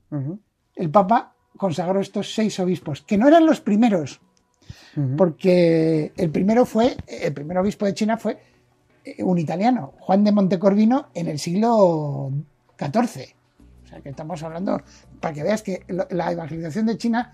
El 0.74 0.90
Papa 0.90 1.36
consagró 1.56 2.00
estos 2.00 2.34
seis 2.34 2.58
obispos, 2.58 3.02
que 3.02 3.16
no 3.16 3.28
eran 3.28 3.46
los 3.46 3.60
primeros, 3.60 4.20
porque 5.16 6.12
el 6.16 6.30
primero 6.30 6.66
fue, 6.66 6.96
el 7.06 7.32
primer 7.32 7.58
obispo 7.58 7.86
de 7.86 7.94
China 7.94 8.16
fue 8.16 8.38
eh, 9.04 9.22
un 9.22 9.38
italiano, 9.38 9.94
Juan 10.00 10.24
de 10.24 10.32
Montecorvino, 10.32 11.10
en 11.14 11.28
el 11.28 11.38
siglo 11.38 12.32
XIV. 12.76 13.36
O 13.84 13.86
sea, 13.86 14.00
que 14.00 14.08
estamos 14.08 14.42
hablando, 14.42 14.82
para 15.20 15.32
que 15.32 15.44
veas 15.44 15.62
que 15.62 15.84
la 15.86 16.32
evangelización 16.32 16.86
de 16.86 16.98
China 16.98 17.32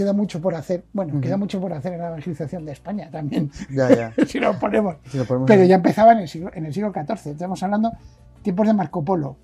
queda 0.00 0.14
mucho 0.14 0.40
por 0.40 0.54
hacer. 0.54 0.84
Bueno, 0.94 1.20
queda 1.20 1.36
mucho 1.36 1.60
por 1.60 1.74
hacer 1.74 1.92
en 1.92 1.98
la 1.98 2.08
evangelización 2.08 2.64
de 2.64 2.72
España 2.72 3.10
también, 3.10 3.50
Ya, 3.70 3.94
ya. 3.94 4.14
si 4.26 4.40
lo 4.40 4.58
ponemos. 4.58 4.96
Si 5.10 5.18
lo 5.18 5.26
ponemos 5.26 5.46
Pero 5.46 5.64
ya 5.64 5.74
empezaba 5.74 6.12
en 6.12 6.20
el 6.20 6.28
siglo, 6.28 6.50
en 6.54 6.64
el 6.64 6.72
siglo 6.72 6.90
XIV. 6.90 7.32
Estamos 7.32 7.62
hablando 7.62 7.92
tiempos 8.40 8.66
de 8.66 8.72
Marco 8.72 9.04
Polo. 9.04 9.36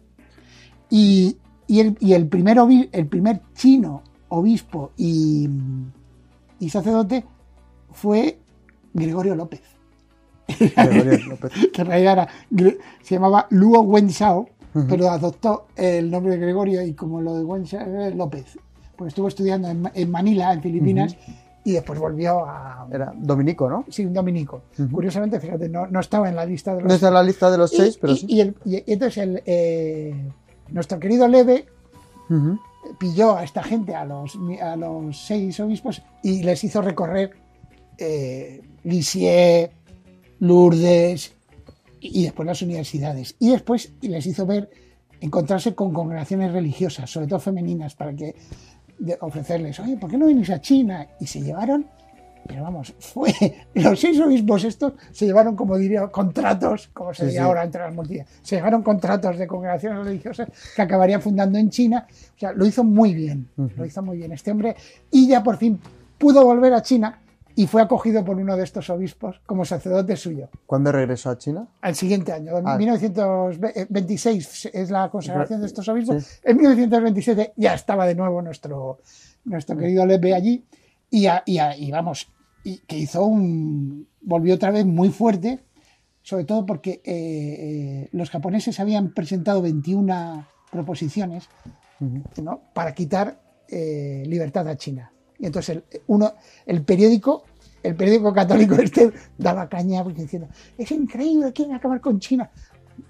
Y, 0.89 1.37
y 1.67 1.81
el, 1.81 1.99
y 2.01 2.15
el 2.15 2.27
primer, 2.27 2.57
el 2.91 3.07
primer 3.07 3.43
chino 3.55 4.03
obispo 4.29 4.93
y, 4.97 5.47
y 6.59 6.71
sacerdote 6.71 7.27
fue 7.93 8.39
Gregorio 8.95 9.35
López. 9.35 9.61
Gregorio 10.59 11.27
López. 11.29 11.53
Que 11.71 11.83
en 11.83 11.87
realidad 11.87 12.13
era 12.15 12.29
se 13.03 13.15
llamaba 13.15 13.47
Luo 13.51 13.83
Wenshao, 13.83 14.49
pero 14.89 15.11
adoptó 15.11 15.67
el 15.77 16.11
nombre 16.11 16.33
de 16.33 16.39
Gregorio 16.39 16.83
y 16.83 16.95
como 16.95 17.21
lo 17.21 17.35
de 17.35 17.45
Wenshao 17.45 17.87
era 17.87 18.09
López. 18.09 18.57
Pues 18.97 19.09
estuvo 19.09 19.29
estudiando 19.29 19.69
en, 19.69 19.83
Ma- 19.83 19.93
en 19.95 20.11
Manila, 20.11 20.53
en 20.53 20.63
Filipinas, 20.63 21.17
y 21.65 21.73
después 21.73 21.99
volvió 21.99 22.45
a. 22.47 22.87
Era 22.93 23.13
dominico, 23.17 23.69
¿no? 23.69 23.85
Sí, 23.89 24.05
un 24.07 24.13
dominico. 24.15 24.63
Curiosamente, 24.91 25.39
fíjate, 25.41 25.69
no, 25.69 25.87
no 25.87 26.01
estaba 26.01 26.29
en 26.29 26.37
la 26.37 26.47
lista 26.47 26.75
de 26.75 26.81
los 26.83 26.89
No 26.89 26.95
está 26.95 27.09
en 27.09 27.15
la 27.15 27.23
lista 27.23 27.51
de 27.51 27.59
los 27.59 27.73
y- 27.73 27.77
seis, 27.77 27.99
pero 28.01 28.13
y, 28.13 28.17
sí. 28.17 28.27
y 28.29 28.41
el- 28.41 28.57
y 28.65 28.77
entonces 28.93 29.19
el, 29.19 29.43
eh, 29.47 30.15
nuestro 30.71 30.99
querido 30.99 31.27
Leve 31.29 31.67
pilló 32.99 33.37
a 33.37 33.45
esta 33.45 33.63
gente, 33.63 33.95
a 33.95 34.05
los, 34.05 34.39
a 34.63 34.77
los 34.77 35.19
seis 35.27 35.59
obispos, 35.61 36.03
y 36.23 36.43
les 36.43 36.63
hizo 36.65 36.81
recorrer 36.83 37.33
eh, 37.99 38.63
Lisieux, 38.85 39.71
Lourdes 40.41 41.33
y 42.01 42.25
después 42.25 42.47
las 42.47 42.63
universidades. 42.63 43.35
Y 43.39 43.51
después 43.51 43.93
les 44.03 44.27
hizo 44.27 44.47
ver, 44.47 44.71
encontrarse 45.21 45.75
con 45.75 45.93
congregaciones 45.93 46.53
religiosas, 46.53 47.11
sobre 47.11 47.27
todo 47.27 47.41
femeninas, 47.41 47.95
para 47.95 48.15
que 48.15 48.35
de 48.99 49.17
ofrecerles, 49.21 49.79
oye, 49.81 49.97
¿por 49.97 50.11
qué 50.11 50.17
no 50.17 50.27
venís 50.27 50.51
a 50.51 50.61
China? 50.61 51.07
Y 51.21 51.27
se 51.27 51.41
llevaron, 51.43 51.87
pero 52.47 52.63
vamos, 52.63 52.95
fue, 52.99 53.33
los 53.75 53.99
seis 54.01 54.19
obispos 54.21 54.65
estos 54.65 54.95
se 55.13 55.27
llevaron, 55.27 55.57
como 55.57 55.77
diría, 55.77 56.07
contratos, 56.09 56.89
como 56.93 57.13
se 57.13 57.23
Sí, 57.23 57.27
diría 57.27 57.41
sí. 57.43 57.47
ahora 57.47 57.65
entre 57.65 57.83
las 57.83 57.95
multitudes, 57.95 58.27
se 58.43 58.57
llevaron 58.57 58.83
contratos 58.83 59.37
de 59.39 59.47
congregaciones 59.47 60.05
religiosas 60.05 60.49
que 60.75 60.83
acabarían 60.83 61.21
fundando 61.21 61.59
en 61.59 61.71
China. 61.71 62.07
O 62.37 62.39
sea, 62.39 62.53
lo 62.53 62.65
hizo 62.67 62.85
muy 62.85 63.15
bien, 63.15 63.49
lo 63.57 63.85
hizo 63.85 64.03
muy 64.03 64.17
bien 64.19 64.33
este 64.33 64.51
hombre, 64.51 64.77
y 65.11 65.29
ya 65.29 65.43
por 65.43 65.57
fin 65.57 65.79
pudo 66.19 66.45
volver 66.45 66.73
a 66.75 66.83
China 66.83 67.19
y 67.57 67.67
fue 67.67 67.83
acogido 67.83 68.25
por 68.25 68.37
uno 68.37 68.57
de 68.57 68.63
estos 68.65 68.89
obispos 68.91 69.41
como 69.47 69.65
sacerdote 69.65 70.15
suyo. 70.17 70.49
¿Cuándo 70.67 70.93
regresó 70.93 71.31
a 71.31 71.39
China? 71.39 71.67
Al 71.81 71.95
siguiente 71.97 72.31
año, 72.33 72.57
en 72.59 72.69
Ah. 72.69 72.77
1926 72.77 74.71
es 74.73 74.91
la 74.91 75.09
consagración 75.11 75.61
de 75.61 75.67
estos 75.67 75.89
obispos. 75.89 76.23
Sí. 76.25 76.41
En 76.45 76.57
1927 76.57 77.53
ya 77.57 77.75
estaba 77.75 78.07
de 78.07 78.15
nuevo 78.15 78.43
nuestro, 78.43 78.99
nuestro 79.45 79.77
querido 79.77 80.05
Lepe 80.07 80.35
allí 80.35 80.65
y, 81.11 81.27
a- 81.27 81.43
y 81.47 81.59
a- 81.59 81.77
y 81.77 81.91
vamos, 81.91 82.29
y 82.65 82.79
que 82.79 82.99
hizo 82.99 83.25
un. 83.25 84.07
volvió 84.21 84.55
otra 84.57 84.71
vez 84.71 84.85
muy 84.85 85.11
fuerte, 85.11 85.61
sobre 86.23 86.45
todo 86.45 86.67
porque 86.67 87.01
eh, 87.05 87.05
eh, 87.05 88.09
los 88.13 88.31
japoneses 88.31 88.81
habían 88.81 89.15
presentado 89.15 89.63
21 89.63 90.47
proposiciones 90.71 91.49
¿no? 92.43 92.61
para 92.75 92.93
quitar 92.93 93.41
eh, 93.69 94.25
libertad 94.27 94.67
a 94.69 94.77
China. 94.77 95.13
Y 95.39 95.47
entonces 95.47 95.77
el, 95.77 95.85
uno, 96.07 96.35
el 96.67 96.83
periódico, 96.83 97.45
el 97.83 97.95
periódico 97.95 98.33
católico 98.33 98.75
este 98.83 99.13
daba 99.39 99.69
caña 99.69 100.03
porque 100.05 100.23
diciendo, 100.23 100.49
es 100.79 100.91
increíble, 100.91 101.53
quieren 101.53 101.75
acabar 101.75 102.01
con 102.01 102.19
China. 102.21 102.51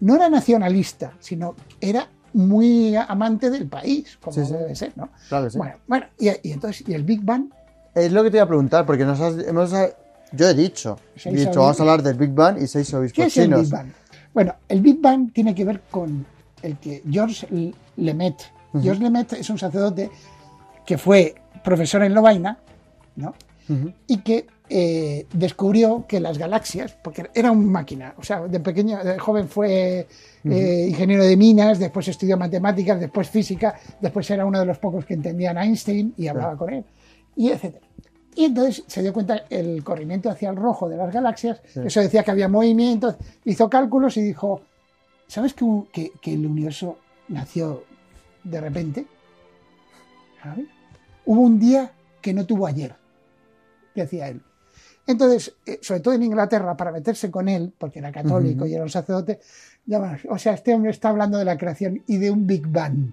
No 0.00 0.16
era 0.16 0.28
nacionalista, 0.28 1.12
sino 1.20 1.54
era 1.80 2.08
muy 2.32 2.94
amante 2.96 3.50
del 3.50 3.66
país, 3.68 4.18
como 4.20 4.34
Sí, 4.34 4.44
sí. 4.44 4.52
debe 4.52 4.74
ser, 4.74 4.92
¿no? 4.96 5.08
Claro 5.28 5.48
sí. 5.48 5.56
Bueno, 5.58 5.76
bueno 5.86 6.06
y, 6.18 6.28
y 6.48 6.52
entonces, 6.52 6.86
y 6.86 6.92
el 6.94 7.04
Big 7.04 7.22
Bang, 7.24 7.46
Es 7.94 8.12
lo 8.12 8.22
que 8.22 8.30
te 8.30 8.36
iba 8.36 8.44
a 8.44 8.48
preguntar, 8.48 8.84
porque 8.84 9.04
nos 9.06 9.18
has- 9.20 9.38
hemos, 9.46 9.70
yo 10.32 10.48
he 10.48 10.54
dicho, 10.54 10.98
he 11.24 11.30
dicho, 11.30 11.30
obispos. 11.30 11.56
vamos 11.56 11.80
a 11.80 11.82
hablar 11.84 12.02
del 12.02 12.16
Big 12.16 12.30
Bang 12.32 12.60
y 12.60 12.66
seis 12.66 12.90
¿qué 12.90 12.96
obispos 12.96 13.24
el 13.24 13.30
chinos. 13.30 13.60
Big 13.62 13.70
Bang? 13.70 13.88
Bueno, 14.34 14.54
el 14.68 14.80
Big 14.82 15.00
Bang 15.00 15.32
tiene 15.32 15.54
que 15.54 15.64
ver 15.64 15.80
con 15.90 16.26
el 16.62 16.76
que 16.78 17.02
Georges 17.08 17.46
Lemet, 17.96 18.34
Georges 18.72 19.00
Lemet 19.02 19.32
es 19.34 19.48
un 19.48 19.56
sacerdote 19.58 20.10
que 20.86 20.96
fue 20.98 21.34
profesor 21.64 22.02
en 22.02 22.14
Lovaina, 22.14 22.58
¿no? 23.16 23.34
Y 24.06 24.18
que 24.18 24.46
eh, 24.68 25.26
descubrió 25.32 26.04
que 26.08 26.20
las 26.20 26.38
galaxias, 26.38 26.96
porque 27.02 27.28
era 27.34 27.50
un 27.50 27.70
máquina, 27.70 28.14
o 28.16 28.22
sea, 28.22 28.40
de 28.46 28.60
pequeño, 28.60 29.02
de 29.02 29.18
joven 29.18 29.48
fue 29.48 30.06
eh, 30.44 30.86
ingeniero 30.88 31.24
de 31.24 31.36
minas, 31.36 31.78
después 31.78 32.06
estudió 32.08 32.36
matemáticas, 32.36 33.00
después 33.00 33.28
física, 33.28 33.78
después 34.00 34.28
era 34.30 34.44
uno 34.46 34.60
de 34.60 34.66
los 34.66 34.78
pocos 34.78 35.04
que 35.04 35.14
entendían 35.14 35.58
a 35.58 35.64
Einstein 35.64 36.14
y 36.16 36.28
hablaba 36.28 36.56
con 36.56 36.72
él, 36.72 36.84
y 37.36 37.48
etcétera. 37.50 37.86
Y 38.36 38.44
entonces 38.44 38.84
se 38.86 39.02
dio 39.02 39.12
cuenta 39.12 39.44
el 39.50 39.82
corrimiento 39.82 40.28
hacia 40.30 40.50
el 40.50 40.56
rojo 40.56 40.88
de 40.88 40.96
las 40.96 41.12
galaxias, 41.12 41.60
eso 41.86 42.00
decía 42.00 42.22
que 42.22 42.30
había 42.32 42.48
movimientos, 42.48 43.16
hizo 43.44 43.68
cálculos 43.70 44.16
y 44.16 44.22
dijo, 44.22 44.60
¿sabes 45.26 45.54
que- 45.92 46.12
que 46.20 46.34
el 46.34 46.46
universo 46.46 46.98
nació 47.28 47.82
de 48.44 48.60
repente? 48.60 49.06
¿Sabes? 50.42 50.66
Hubo 51.26 51.40
un 51.42 51.58
día 51.58 51.92
que 52.22 52.32
no 52.32 52.46
tuvo 52.46 52.66
ayer, 52.66 52.94
decía 53.94 54.28
él. 54.28 54.40
Entonces, 55.06 55.54
eh, 55.66 55.78
sobre 55.82 56.00
todo 56.00 56.14
en 56.14 56.22
Inglaterra, 56.24 56.76
para 56.76 56.90
meterse 56.90 57.30
con 57.30 57.48
él, 57.48 57.72
porque 57.78 58.00
era 58.00 58.10
católico 58.10 58.66
y 58.66 58.74
era 58.74 58.82
un 58.82 58.90
sacerdote, 58.90 59.38
llaman, 59.84 60.18
o 60.28 60.36
sea, 60.38 60.54
este 60.54 60.74
hombre 60.74 60.90
está 60.90 61.10
hablando 61.10 61.38
de 61.38 61.44
la 61.44 61.56
creación 61.56 62.02
y 62.06 62.16
de 62.18 62.30
un 62.30 62.46
Big 62.46 62.66
Bang. 62.66 63.12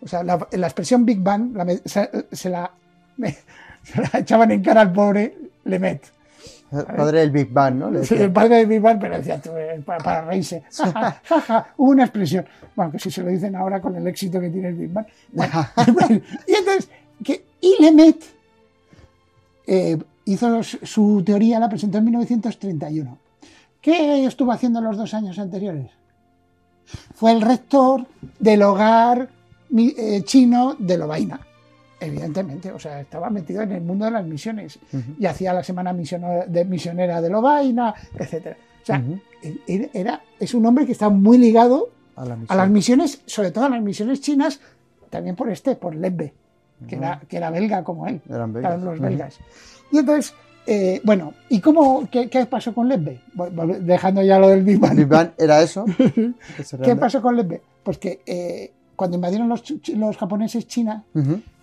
O 0.00 0.06
sea, 0.06 0.22
la, 0.22 0.46
la 0.52 0.66
expresión 0.66 1.04
Big 1.04 1.20
Bang 1.20 1.56
la 1.56 1.66
se, 1.84 2.26
se 2.30 2.50
la, 2.50 2.70
me- 3.16 3.36
se 3.82 4.00
la 4.00 4.20
echaban 4.20 4.50
en 4.52 4.62
cara 4.62 4.82
al 4.82 4.92
pobre 4.92 5.36
Lemet. 5.64 6.02
El 6.72 6.84
padre 6.84 7.20
del 7.20 7.30
Big 7.30 7.52
Bang, 7.52 7.74
¿no? 7.76 8.04
Sí, 8.04 8.14
el 8.14 8.32
padre 8.32 8.56
de 8.56 8.66
Big 8.66 8.80
Bang, 8.80 8.98
pero 9.00 9.16
decía, 9.16 9.40
tú, 9.40 9.50
eh, 9.56 9.80
para, 9.84 10.02
para 10.02 10.20
reírse. 10.22 10.64
Ja, 10.72 11.20
ja, 11.40 11.66
una 11.76 12.04
expresión. 12.04 12.44
Bueno, 12.74 12.92
que 12.92 12.98
si 12.98 13.10
se 13.10 13.22
lo 13.22 13.30
dicen 13.30 13.54
ahora 13.54 13.80
con 13.80 13.94
el 13.96 14.06
éxito 14.06 14.40
que 14.40 14.50
tiene 14.50 14.68
el 14.68 14.74
Big 14.74 14.92
Bang. 14.92 15.06
Bueno, 15.32 15.68
y 16.46 16.54
entonces, 16.54 16.88
que, 17.22 17.44
y 17.60 17.82
Lemet 17.82 18.22
eh, 19.66 19.98
hizo 20.24 20.62
su, 20.62 21.22
teoría, 21.24 21.60
la 21.60 21.68
presentó 21.68 21.98
en 21.98 22.04
1931. 22.04 23.18
¿Qué 23.80 24.24
estuvo 24.24 24.52
haciendo 24.52 24.80
los 24.80 24.96
dos 24.96 25.14
años 25.14 25.38
anteriores? 25.38 25.90
Fue 27.14 27.32
el 27.32 27.40
rector 27.40 28.06
del 28.38 28.62
hogar 28.62 29.28
eh, 29.76 30.22
chino 30.24 30.74
de 30.78 30.98
Lovaina. 30.98 31.40
Evidentemente, 32.00 32.70
o 32.72 32.78
sea, 32.78 33.00
estaba 33.00 33.30
metido 33.30 33.62
en 33.62 33.72
el 33.72 33.80
mundo 33.82 34.04
de 34.04 34.10
las 34.10 34.24
misiones 34.26 34.78
y 35.18 35.24
hacía 35.26 35.52
la 35.54 35.62
semana 35.64 35.92
misionera 35.92 36.44
de, 36.46 36.64
misionera 36.64 37.20
de 37.22 37.30
Lovaina, 37.30 37.94
etcétera. 38.18 38.56
O 38.82 38.86
sea, 38.86 38.98
Ujú. 39.00 39.18
era, 39.66 39.88
era- 39.94 40.22
es 40.38 40.52
un 40.54 40.66
hombre 40.66 40.84
que 40.86 40.92
está 40.92 41.08
muy 41.08 41.38
ligado 41.38 41.88
A 42.14 42.24
la 42.26 42.34
a 42.34 42.36
misión. 42.36 42.58
las 42.58 42.70
misiones, 42.70 43.22
sobre 43.26 43.50
todo 43.50 43.64
a 43.64 43.68
las 43.70 43.82
misiones 43.82 44.20
chinas, 44.20 44.60
también 45.10 45.34
por 45.36 45.48
este, 45.50 45.74
por 45.74 45.94
Lebbe, 45.94 46.34
que, 46.86 46.96
era, 46.96 47.20
que 47.28 47.36
era 47.38 47.50
belga 47.50 47.82
como 47.82 48.06
él. 48.06 48.20
Eran 48.28 48.52
belgas. 48.52 48.72
Eran 48.72 48.84
los 48.84 49.00
belgas. 49.00 49.38
Y 49.90 49.98
entonces, 49.98 50.34
eh, 50.66 51.00
bueno, 51.02 51.32
¿y 51.48 51.60
cómo, 51.60 52.06
qué, 52.10 52.28
qué 52.28 52.44
pasó 52.44 52.74
con 52.74 52.88
Lebbe? 52.88 53.20
Dejando 53.80 54.22
ya 54.22 54.38
lo 54.38 54.48
del 54.48 54.62
Big 54.62 54.78
Bang. 54.78 54.96
Big 54.96 55.06
Bang 55.06 55.30
era 55.38 55.62
eso. 55.62 55.84
¿Qué 56.84 56.94
pasó 56.96 57.22
con 57.22 57.36
Lebbe? 57.36 57.62
Pues 57.82 57.98
que 57.98 58.20
eh, 58.26 58.72
cuando 58.94 59.16
invadieron 59.16 59.48
los, 59.48 59.64
los 59.94 60.16
japoneses 60.16 60.66
China, 60.66 61.04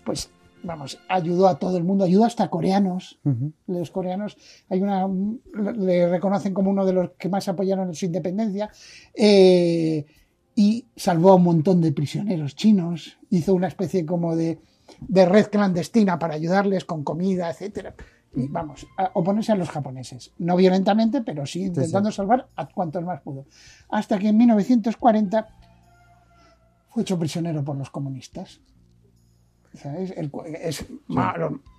pues 0.04 0.30
vamos, 0.64 1.00
ayudó 1.08 1.48
a 1.48 1.60
todo 1.60 1.78
el 1.78 1.84
mundo, 1.84 2.06
ayudó 2.06 2.26
hasta 2.26 2.46
a 2.46 2.50
coreanos. 2.50 3.20
Los 3.68 3.92
coreanos 3.92 4.38
hay 4.70 4.82
una, 4.82 5.08
le 5.76 6.10
reconocen 6.10 6.54
como 6.54 6.72
uno 6.72 6.86
de 6.86 6.94
los 6.94 7.12
que 7.12 7.30
más 7.30 7.48
apoyaron 7.48 7.94
su 7.94 8.06
independencia 8.06 8.72
eh, 9.14 10.06
y 10.56 10.86
salvó 10.96 11.32
a 11.32 11.36
un 11.36 11.44
montón 11.44 11.82
de 11.82 11.92
prisioneros 11.92 12.56
chinos. 12.56 13.18
Hizo 13.30 13.54
una 13.54 13.68
especie 13.68 14.06
como 14.06 14.36
de, 14.36 14.60
de 15.02 15.26
red 15.26 15.48
clandestina 15.48 16.18
para 16.18 16.36
ayudarles 16.36 16.86
con 16.86 17.04
comida, 17.04 17.50
etcétera. 17.50 17.94
Y 18.36 18.48
vamos, 18.48 18.88
a 18.98 19.12
oponerse 19.14 19.52
a 19.52 19.56
los 19.56 19.70
japoneses. 19.70 20.32
No 20.40 20.56
violentamente, 20.56 21.22
pero 21.22 21.46
sí 21.46 21.66
intentando 21.66 22.12
salvar 22.12 22.48
a 22.56 22.66
cuantos 22.68 23.04
más 23.04 23.22
pudo. 23.22 23.46
Hasta 23.90 24.18
que 24.18 24.30
en 24.30 24.38
1940 24.38 25.48
fue 26.90 27.04
hecho 27.04 27.20
prisionero 27.20 27.64
por 27.64 27.76
los 27.76 27.92
comunistas. 27.92 28.60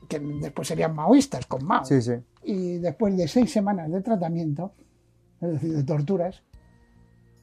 Que 0.09 0.19
después 0.19 0.69
serían 0.69 0.95
maoístas 0.95 1.47
con 1.47 1.65
Mao. 1.65 1.85
Sí, 1.85 2.03
sí. 2.03 2.13
Y 2.43 2.79
después 2.79 3.17
de 3.17 3.27
seis 3.27 3.51
semanas 3.51 3.91
de 3.91 4.03
tratamiento, 4.03 4.73
es 5.41 5.53
decir, 5.53 5.75
de 5.75 5.83
torturas, 5.83 6.43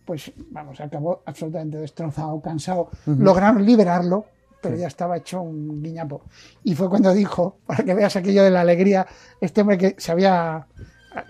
pues 0.05 0.31
vamos, 0.49 0.79
acabó 0.81 1.21
absolutamente 1.25 1.77
destrozado, 1.77 2.39
cansado. 2.41 2.89
Lograron 3.05 3.65
liberarlo, 3.65 4.25
pero 4.61 4.75
ya 4.75 4.87
estaba 4.87 5.17
hecho 5.17 5.41
un 5.41 5.81
guiñapo. 5.81 6.21
Y 6.63 6.75
fue 6.75 6.89
cuando 6.89 7.13
dijo, 7.13 7.57
para 7.65 7.83
que 7.83 7.93
veas 7.93 8.15
aquello 8.15 8.43
de 8.43 8.51
la 8.51 8.61
alegría, 8.61 9.07
este 9.39 9.61
hombre 9.61 9.77
que 9.77 9.95
se 9.97 10.11
había, 10.11 10.67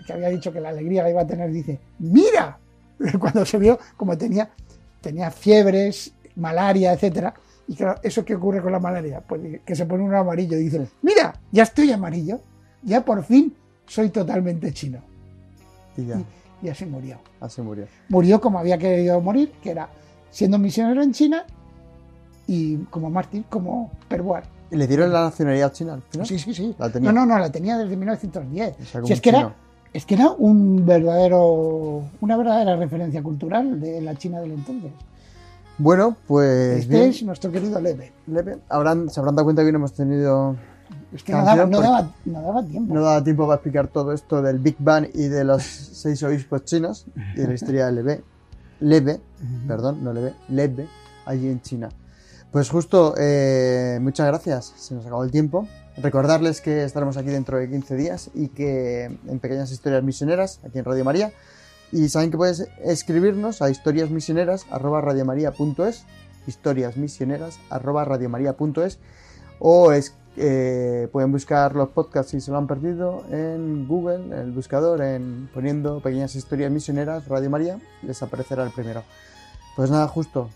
que 0.06 0.12
había 0.12 0.28
dicho 0.28 0.52
que 0.52 0.60
la 0.60 0.70
alegría 0.70 1.02
la 1.02 1.10
iba 1.10 1.22
a 1.22 1.26
tener, 1.26 1.50
dice, 1.50 1.80
mira, 1.98 2.58
cuando 3.18 3.44
se 3.46 3.58
vio 3.58 3.78
como 3.96 4.16
tenía, 4.18 4.50
tenía 5.00 5.30
fiebres, 5.30 6.12
malaria, 6.36 6.92
etcétera. 6.92 7.34
Y 7.68 7.74
claro, 7.74 8.00
¿eso 8.02 8.24
qué 8.24 8.34
ocurre 8.34 8.60
con 8.60 8.72
la 8.72 8.80
malaria? 8.80 9.20
Pues 9.20 9.60
que 9.64 9.74
se 9.74 9.86
pone 9.86 10.02
un 10.02 10.14
amarillo 10.14 10.56
y 10.56 10.64
dice, 10.64 10.86
mira, 11.02 11.32
ya 11.50 11.62
estoy 11.62 11.92
amarillo, 11.92 12.40
ya 12.82 13.04
por 13.04 13.22
fin 13.24 13.54
soy 13.86 14.10
totalmente 14.10 14.72
chino. 14.72 14.98
Y 15.96 16.06
ya. 16.06 16.20
Y 16.62 16.68
así 16.68 16.86
murió. 16.86 17.18
Así 17.40 17.60
murió. 17.60 17.86
Murió 18.08 18.40
como 18.40 18.58
había 18.58 18.78
querido 18.78 19.20
morir, 19.20 19.52
que 19.62 19.70
era 19.70 19.88
siendo 20.30 20.58
misionero 20.58 21.02
en 21.02 21.12
China 21.12 21.44
y 22.46 22.76
como 22.84 23.10
mártir, 23.10 23.44
como 23.48 23.90
Perbuar. 24.08 24.44
¿Y 24.70 24.76
le 24.76 24.86
dieron 24.86 25.12
la 25.12 25.24
nacionalidad 25.24 25.72
china 25.72 25.94
al 25.94 26.02
final? 26.02 26.26
Sí, 26.26 26.38
sí, 26.38 26.54
sí. 26.54 26.74
La 26.78 26.90
tenía. 26.90 27.12
No, 27.12 27.26
no, 27.26 27.34
no, 27.34 27.38
la 27.38 27.52
tenía 27.52 27.76
desde 27.76 27.94
1910. 27.94 28.76
O 28.80 28.84
sea, 28.84 29.04
Si 29.04 29.12
es 29.12 29.20
que 29.20 29.28
era, 29.28 29.54
es 29.92 30.06
que 30.06 30.14
era 30.14 30.30
un 30.30 30.86
verdadero, 30.86 32.02
una 32.20 32.36
verdadera 32.36 32.76
referencia 32.76 33.22
cultural 33.22 33.78
de 33.78 34.00
la 34.00 34.14
China 34.16 34.40
del 34.40 34.52
entonces. 34.52 34.90
Bueno, 35.78 36.16
pues 36.26 36.80
este 36.80 36.94
bien. 36.94 37.10
es 37.10 37.22
nuestro 37.22 37.50
querido 37.50 37.80
Leve. 37.80 38.12
Leve. 38.26 38.58
Habrán, 38.68 39.08
se 39.10 39.20
habrán 39.20 39.36
dado 39.36 39.44
cuenta 39.44 39.62
que 39.62 39.66
hoy 39.66 39.72
no 39.72 39.78
hemos 39.78 39.94
tenido. 39.94 40.56
Es 41.12 41.22
que 41.22 41.32
no 41.32 41.44
daba, 41.44 41.66
no, 41.66 41.80
daba, 41.80 42.10
no 42.24 42.42
daba 42.42 42.64
tiempo. 42.64 42.94
No 42.94 43.24
tiempo 43.24 43.46
para 43.46 43.56
explicar 43.56 43.88
todo 43.88 44.12
esto 44.12 44.42
del 44.42 44.58
Big 44.58 44.76
Bang 44.78 45.08
y 45.14 45.28
de 45.28 45.44
los 45.44 45.62
seis 45.62 46.22
obispos 46.22 46.64
chinos 46.64 47.06
y 47.34 47.40
de 47.40 47.48
la 47.48 47.54
historia 47.54 47.86
de 47.86 47.92
Leve. 47.92 48.24
Leve, 48.80 49.20
perdón, 49.68 50.02
no 50.02 50.12
Leve, 50.12 50.34
Leve, 50.48 50.88
allí 51.24 51.48
en 51.48 51.60
China. 51.62 51.88
Pues 52.50 52.68
justo, 52.68 53.14
eh, 53.16 53.98
muchas 54.02 54.26
gracias. 54.26 54.74
Se 54.76 54.94
nos 54.94 55.06
acabó 55.06 55.24
el 55.24 55.30
tiempo. 55.30 55.66
Recordarles 55.96 56.60
que 56.60 56.84
estaremos 56.84 57.16
aquí 57.16 57.28
dentro 57.28 57.58
de 57.58 57.68
15 57.68 57.96
días 57.96 58.30
y 58.34 58.48
que 58.48 59.04
en 59.04 59.38
Pequeñas 59.38 59.70
Historias 59.70 60.02
Misioneras, 60.02 60.60
aquí 60.64 60.78
en 60.78 60.84
Radio 60.84 61.04
María. 61.04 61.32
Y 61.92 62.08
saben 62.08 62.30
que 62.30 62.38
puedes 62.38 62.68
escribirnos 62.82 63.62
a 63.62 63.70
historiasmisioneras.radiomaría.es 63.70 66.04
historiasmisioneras.radiomaría.es 66.46 68.98
o 69.58 69.92
es, 69.92 70.14
eh, 70.36 71.08
pueden 71.12 71.30
buscar 71.30 71.76
los 71.76 71.90
podcasts 71.90 72.32
si 72.32 72.40
se 72.40 72.50
lo 72.50 72.56
han 72.58 72.66
perdido 72.66 73.22
en 73.30 73.86
Google, 73.86 74.24
en 74.24 74.32
el 74.32 74.50
buscador, 74.50 75.02
en 75.02 75.48
poniendo 75.54 76.00
Pequeñas 76.00 76.34
Historias 76.34 76.72
Misioneras 76.72 77.28
Radio 77.28 77.48
María, 77.50 77.78
les 78.02 78.20
aparecerá 78.22 78.64
el 78.64 78.72
primero. 78.72 79.04
Pues 79.76 79.90
nada, 79.90 80.08
justo. 80.08 80.50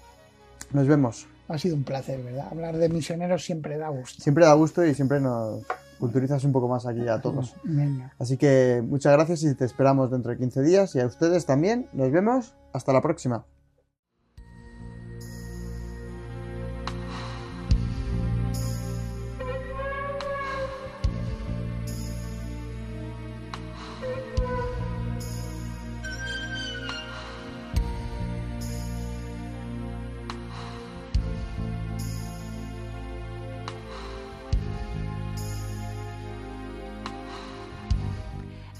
Nos 0.73 0.89
vemos. 0.89 1.29
Ha 1.49 1.59
sido 1.59 1.77
un 1.77 1.85
placer, 1.85 2.25
¿verdad? 2.25 2.49
Hablar 2.51 2.77
de 2.77 2.89
misioneros 2.89 3.45
siempre 3.45 3.79
da 3.79 3.91
gusto. 3.91 4.21
Siempre 4.21 4.45
da 4.45 4.55
gusto 4.55 4.85
y 4.85 4.95
siempre 4.95 5.21
nos 5.21 5.63
culturizas 5.99 6.45
un 6.45 6.53
poco 6.53 6.69
más 6.69 6.87
aquí 6.87 7.07
a 7.09 7.21
todos. 7.21 7.55
Venga. 7.65 8.13
Así 8.19 8.37
que 8.37 8.83
muchas 8.87 9.13
gracias 9.13 9.43
y 9.43 9.55
te 9.55 9.65
esperamos 9.65 10.11
dentro 10.11 10.31
de 10.33 10.39
15 10.39 10.63
días 10.63 10.95
y 10.95 11.01
a 11.01 11.07
ustedes 11.07 11.47
también. 11.47 11.89
Nos 11.93 12.11
vemos. 12.11 12.55
Hasta 12.73 12.93
la 12.93 13.01
próxima. 13.01 13.45